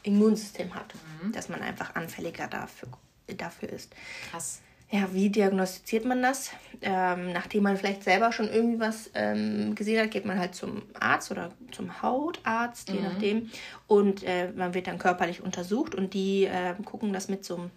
[0.03, 1.31] Immunsystem hat, mhm.
[1.31, 2.89] dass man einfach anfälliger dafür,
[3.27, 3.95] dafür ist.
[4.29, 4.61] Krass.
[4.93, 6.51] Ja, wie diagnostiziert man das?
[6.83, 10.83] Ähm, nachdem man vielleicht selber schon irgendwie was ähm, gesehen hat, geht man halt zum
[10.99, 13.03] Arzt oder zum Hautarzt, je mhm.
[13.03, 13.49] nachdem.
[13.87, 17.71] Und äh, man wird dann körperlich untersucht und die äh, gucken das mit so einem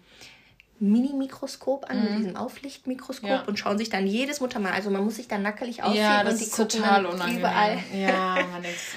[0.79, 2.03] Mini-Mikroskop an, mhm.
[2.03, 3.43] mit diesem Auflichtmikroskop ja.
[3.47, 6.39] und schauen sich dann jedes Muttermal, also man muss sich dann nackelig ausziehen ja, und
[6.39, 7.39] die gucken total unangenehm.
[7.39, 7.79] überall.
[7.93, 8.93] Ja, man ist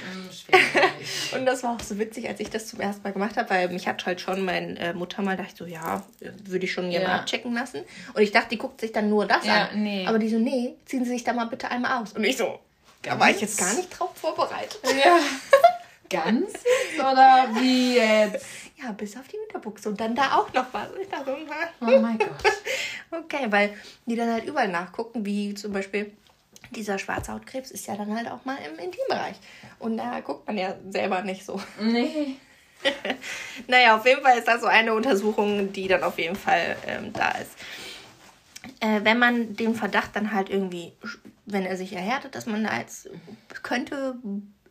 [0.52, 3.48] mm, Und das war auch so witzig, als ich das zum ersten Mal gemacht habe,
[3.50, 6.02] weil mich hat halt schon mein äh, Muttermal, dachte ich so, ja,
[6.44, 7.16] würde ich schon jemand ja.
[7.16, 7.80] abchecken lassen.
[8.14, 9.82] Und ich dachte, die guckt sich dann nur das ja, an.
[9.82, 10.06] Nee.
[10.06, 12.12] Aber die so, nee, ziehen Sie sich da mal bitte einmal aus.
[12.12, 12.58] Und ich so,
[13.02, 14.80] da war ich jetzt gar nicht drauf vorbereitet.
[14.84, 15.18] Ja.
[16.10, 16.52] Ganz?
[16.98, 18.44] Oder wie jetzt?
[18.82, 20.88] Ja, bis auf die Unterbuchse und dann da auch noch was.
[20.98, 21.36] Ich dachte,
[21.82, 22.30] oh mein Gott.
[23.10, 23.74] okay, weil
[24.06, 26.12] die dann halt überall nachgucken, wie zum Beispiel
[26.70, 29.36] dieser Schwarzhautkrebs ist ja dann halt auch mal im Intimbereich.
[29.80, 31.60] Und da guckt man ja selber nicht so.
[31.80, 32.36] Nee.
[33.68, 37.12] naja, auf jeden Fall ist das so eine Untersuchung, die dann auf jeden Fall ähm,
[37.12, 37.52] da ist.
[38.80, 40.94] Äh, wenn man den Verdacht dann halt irgendwie,
[41.44, 43.10] wenn er sich erhärtet, dass man da jetzt
[43.62, 44.14] könnte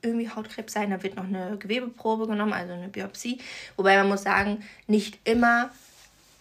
[0.02, 0.92] irgendwie Hautkrebs sein.
[0.92, 3.40] Da wird noch eine Gewebeprobe genommen, also eine Biopsie.
[3.76, 5.70] Wobei man muss sagen, nicht immer,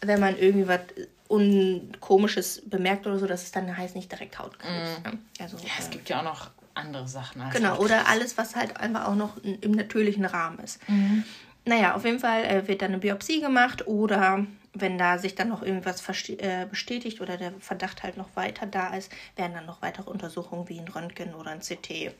[0.00, 0.80] wenn man irgendwie was
[1.28, 5.00] Unkomisches bemerkt oder so, dass es dann heißt nicht direkt Hautkrebs.
[5.00, 5.02] Mm.
[5.02, 5.18] Ne?
[5.40, 7.42] Also, ja, es äh, gibt ja auch noch andere Sachen.
[7.42, 7.90] Als genau, Hautkrebs.
[7.90, 10.80] oder alles, was halt einfach auch noch im natürlichen Rahmen ist.
[10.88, 11.24] Mhm.
[11.66, 15.48] Naja, auf jeden Fall äh, wird dann eine Biopsie gemacht oder wenn da sich dann
[15.48, 19.82] noch irgendwas äh, bestätigt oder der Verdacht halt noch weiter da ist, werden dann noch
[19.82, 22.12] weitere Untersuchungen wie ein Röntgen oder ein CT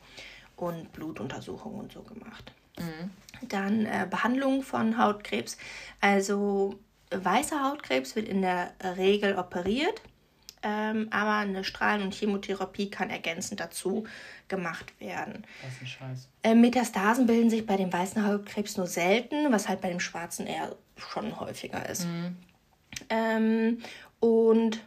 [0.61, 2.51] und Blutuntersuchungen und so gemacht.
[2.77, 3.11] Mhm.
[3.47, 5.57] Dann äh, Behandlung von Hautkrebs.
[6.01, 6.79] Also
[7.11, 10.01] weißer Hautkrebs wird in der Regel operiert,
[10.61, 14.05] ähm, aber eine Strahlen- und Chemotherapie kann ergänzend dazu
[14.47, 15.45] gemacht werden.
[15.63, 16.27] Das ist ein Scheiß.
[16.43, 20.47] Äh, Metastasen bilden sich bei dem weißen Hautkrebs nur selten, was halt bei dem schwarzen
[20.47, 22.05] eher schon häufiger ist.
[22.05, 22.35] Mhm.
[23.09, 23.77] Ähm,
[24.19, 24.81] und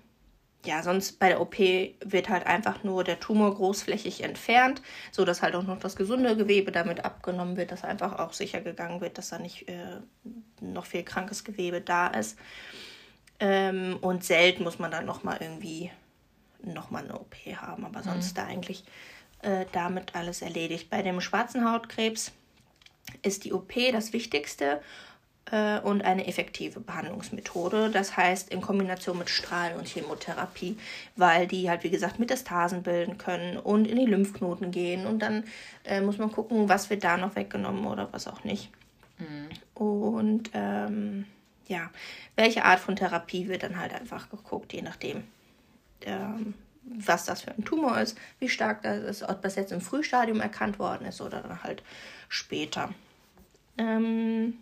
[0.64, 5.42] ja, sonst bei der OP wird halt einfach nur der Tumor großflächig entfernt, so dass
[5.42, 9.18] halt auch noch das gesunde Gewebe damit abgenommen wird, dass einfach auch sicher gegangen wird,
[9.18, 10.00] dass da nicht äh,
[10.60, 12.38] noch viel krankes Gewebe da ist.
[13.40, 15.90] Ähm, und selten muss man dann nochmal irgendwie
[16.62, 18.36] nochmal eine OP haben, aber sonst mhm.
[18.36, 18.84] da eigentlich
[19.42, 20.90] äh, damit alles erledigt.
[20.90, 22.30] Bei dem schwarzen Hautkrebs
[23.22, 24.80] ist die OP das Wichtigste
[25.52, 27.90] äh, und eine effektive Behandlungsmethode.
[27.90, 30.76] Das heißt in Kombination mit Strahlen und Chemotherapie,
[31.14, 35.44] weil die halt wie gesagt Metastasen bilden können und in die Lymphknoten gehen und dann
[35.84, 38.70] äh, muss man gucken, was wird da noch weggenommen oder was auch nicht.
[39.18, 39.48] Mhm.
[39.74, 41.26] Und ähm,
[41.68, 41.90] ja,
[42.34, 45.24] welche Art von Therapie wird dann halt einfach geguckt, je nachdem.
[46.00, 49.80] Ähm, was das für ein Tumor ist, wie stark das ist, ob das jetzt im
[49.80, 51.84] Frühstadium erkannt worden ist oder dann halt
[52.28, 52.92] später.
[53.78, 54.54] Ähm,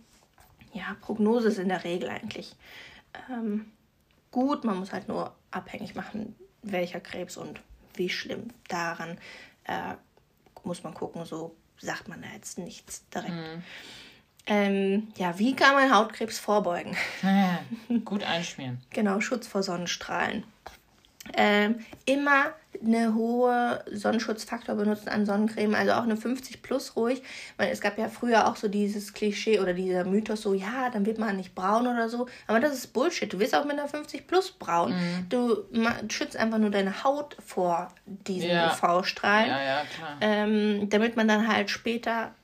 [0.73, 2.55] ja, Prognose ist in der Regel eigentlich
[3.31, 3.71] ähm,
[4.31, 4.65] gut.
[4.65, 7.61] Man muss halt nur abhängig machen, welcher Krebs und
[7.95, 8.49] wie schlimm.
[8.69, 9.19] Daran
[9.65, 9.95] äh,
[10.65, 13.31] muss man gucken, so sagt man da jetzt nichts direkt.
[13.31, 13.63] Mhm.
[14.47, 16.97] Ähm, ja, wie kann man Hautkrebs vorbeugen?
[17.23, 17.61] Ja,
[18.05, 18.81] gut einschmieren.
[18.91, 20.45] genau, Schutz vor Sonnenstrahlen
[21.37, 22.53] ähm, immer
[22.83, 27.23] eine hohe Sonnenschutzfaktor benutzen an Sonnencreme, also auch eine 50 plus ruhig,
[27.57, 31.05] weil es gab ja früher auch so dieses Klischee oder dieser Mythos so, ja, dann
[31.05, 33.89] wird man nicht braun oder so, aber das ist Bullshit, du wirst auch mit einer
[33.89, 35.29] 50 plus braun, mhm.
[35.29, 35.65] du
[36.09, 38.73] schützt einfach nur deine Haut vor diesen ja.
[38.73, 39.83] UV-Strahlen, ja, ja,
[40.21, 42.35] ähm, damit man dann halt später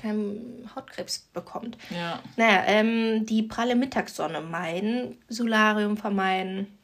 [0.00, 1.76] keinen Hautkrebs bekommt.
[1.90, 2.20] Ja.
[2.36, 6.78] Naja, ähm, die pralle Mittagssonne meiden, Solarium vermeiden,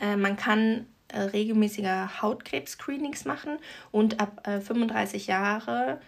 [0.00, 3.58] äh, man kann äh, regelmäßiger Hautkrebs-Screenings machen
[3.90, 6.00] und ab äh, 35 Jahre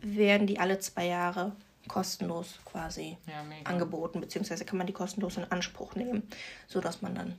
[0.00, 1.52] werden die alle zwei Jahre
[1.88, 6.28] kostenlos quasi ja, angeboten, beziehungsweise kann man die kostenlos in Anspruch nehmen,
[6.66, 7.36] sodass man dann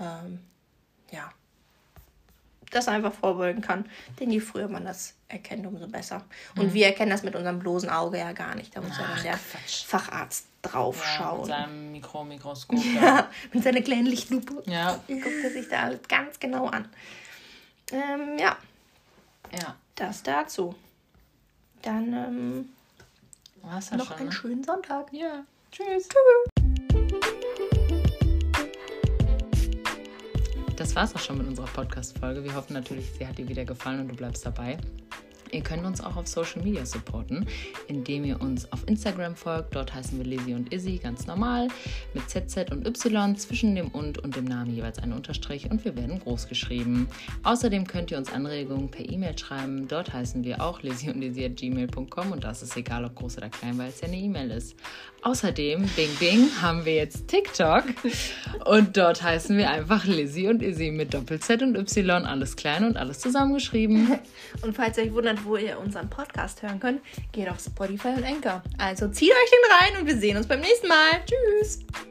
[0.00, 0.40] ähm,
[1.10, 1.30] ja
[2.70, 3.84] das einfach vorbeugen kann.
[4.18, 6.24] Denn je früher man das erkennt, umso besser.
[6.56, 6.74] Und mhm.
[6.74, 8.76] wir erkennen das mit unserem bloßen Auge ja gar nicht.
[8.76, 9.84] Da muss Ach, ja dann der Quatsch.
[9.84, 11.40] Facharzt drauf ja, schauen.
[11.40, 12.78] Mit seinem Mikromikroskop.
[12.94, 14.62] Ja, mit seiner kleinen Lichtlupe.
[14.66, 15.00] Ja.
[15.06, 16.88] Guckt er sich da alles ganz genau an.
[17.92, 18.56] Ähm, ja.
[19.52, 19.76] Ja.
[19.94, 20.74] Das dazu.
[21.82, 22.68] Dann ähm,
[23.62, 24.32] noch schon, einen ne?
[24.32, 25.12] schönen Sonntag.
[25.12, 25.44] Ja.
[25.70, 26.08] Tschüss.
[26.08, 26.59] Tschüss.
[30.80, 32.42] Das war's auch schon mit unserer Podcast-Folge.
[32.42, 34.78] Wir hoffen natürlich, sie hat dir wieder gefallen und du bleibst dabei.
[35.52, 37.46] Ihr könnt uns auch auf Social Media supporten,
[37.86, 39.74] indem ihr uns auf Instagram folgt.
[39.74, 41.68] Dort heißen wir Lizzie und Izzy ganz normal
[42.14, 45.96] mit ZZ und Y zwischen dem und und dem Namen jeweils ein Unterstrich und wir
[45.96, 47.08] werden groß geschrieben.
[47.42, 49.86] Außerdem könnt ihr uns Anregungen per E-Mail schreiben.
[49.86, 53.36] Dort heißen wir auch Lizzie und Izzy at gmail.com und das ist egal, ob groß
[53.36, 54.76] oder klein, weil es ja eine E-Mail ist.
[55.22, 57.84] Außerdem, Bing Bing, haben wir jetzt TikTok
[58.64, 62.96] und dort heißen wir einfach Lizzie und Izzy mit Doppel-Z und Y, alles klein und
[62.96, 64.18] alles zusammengeschrieben.
[64.62, 67.00] Und falls ihr euch wundert, wo ihr unseren Podcast hören könnt,
[67.32, 68.62] geht auf Spotify und Anchor.
[68.78, 71.22] Also zieht euch den rein und wir sehen uns beim nächsten Mal.
[71.24, 72.09] Tschüss!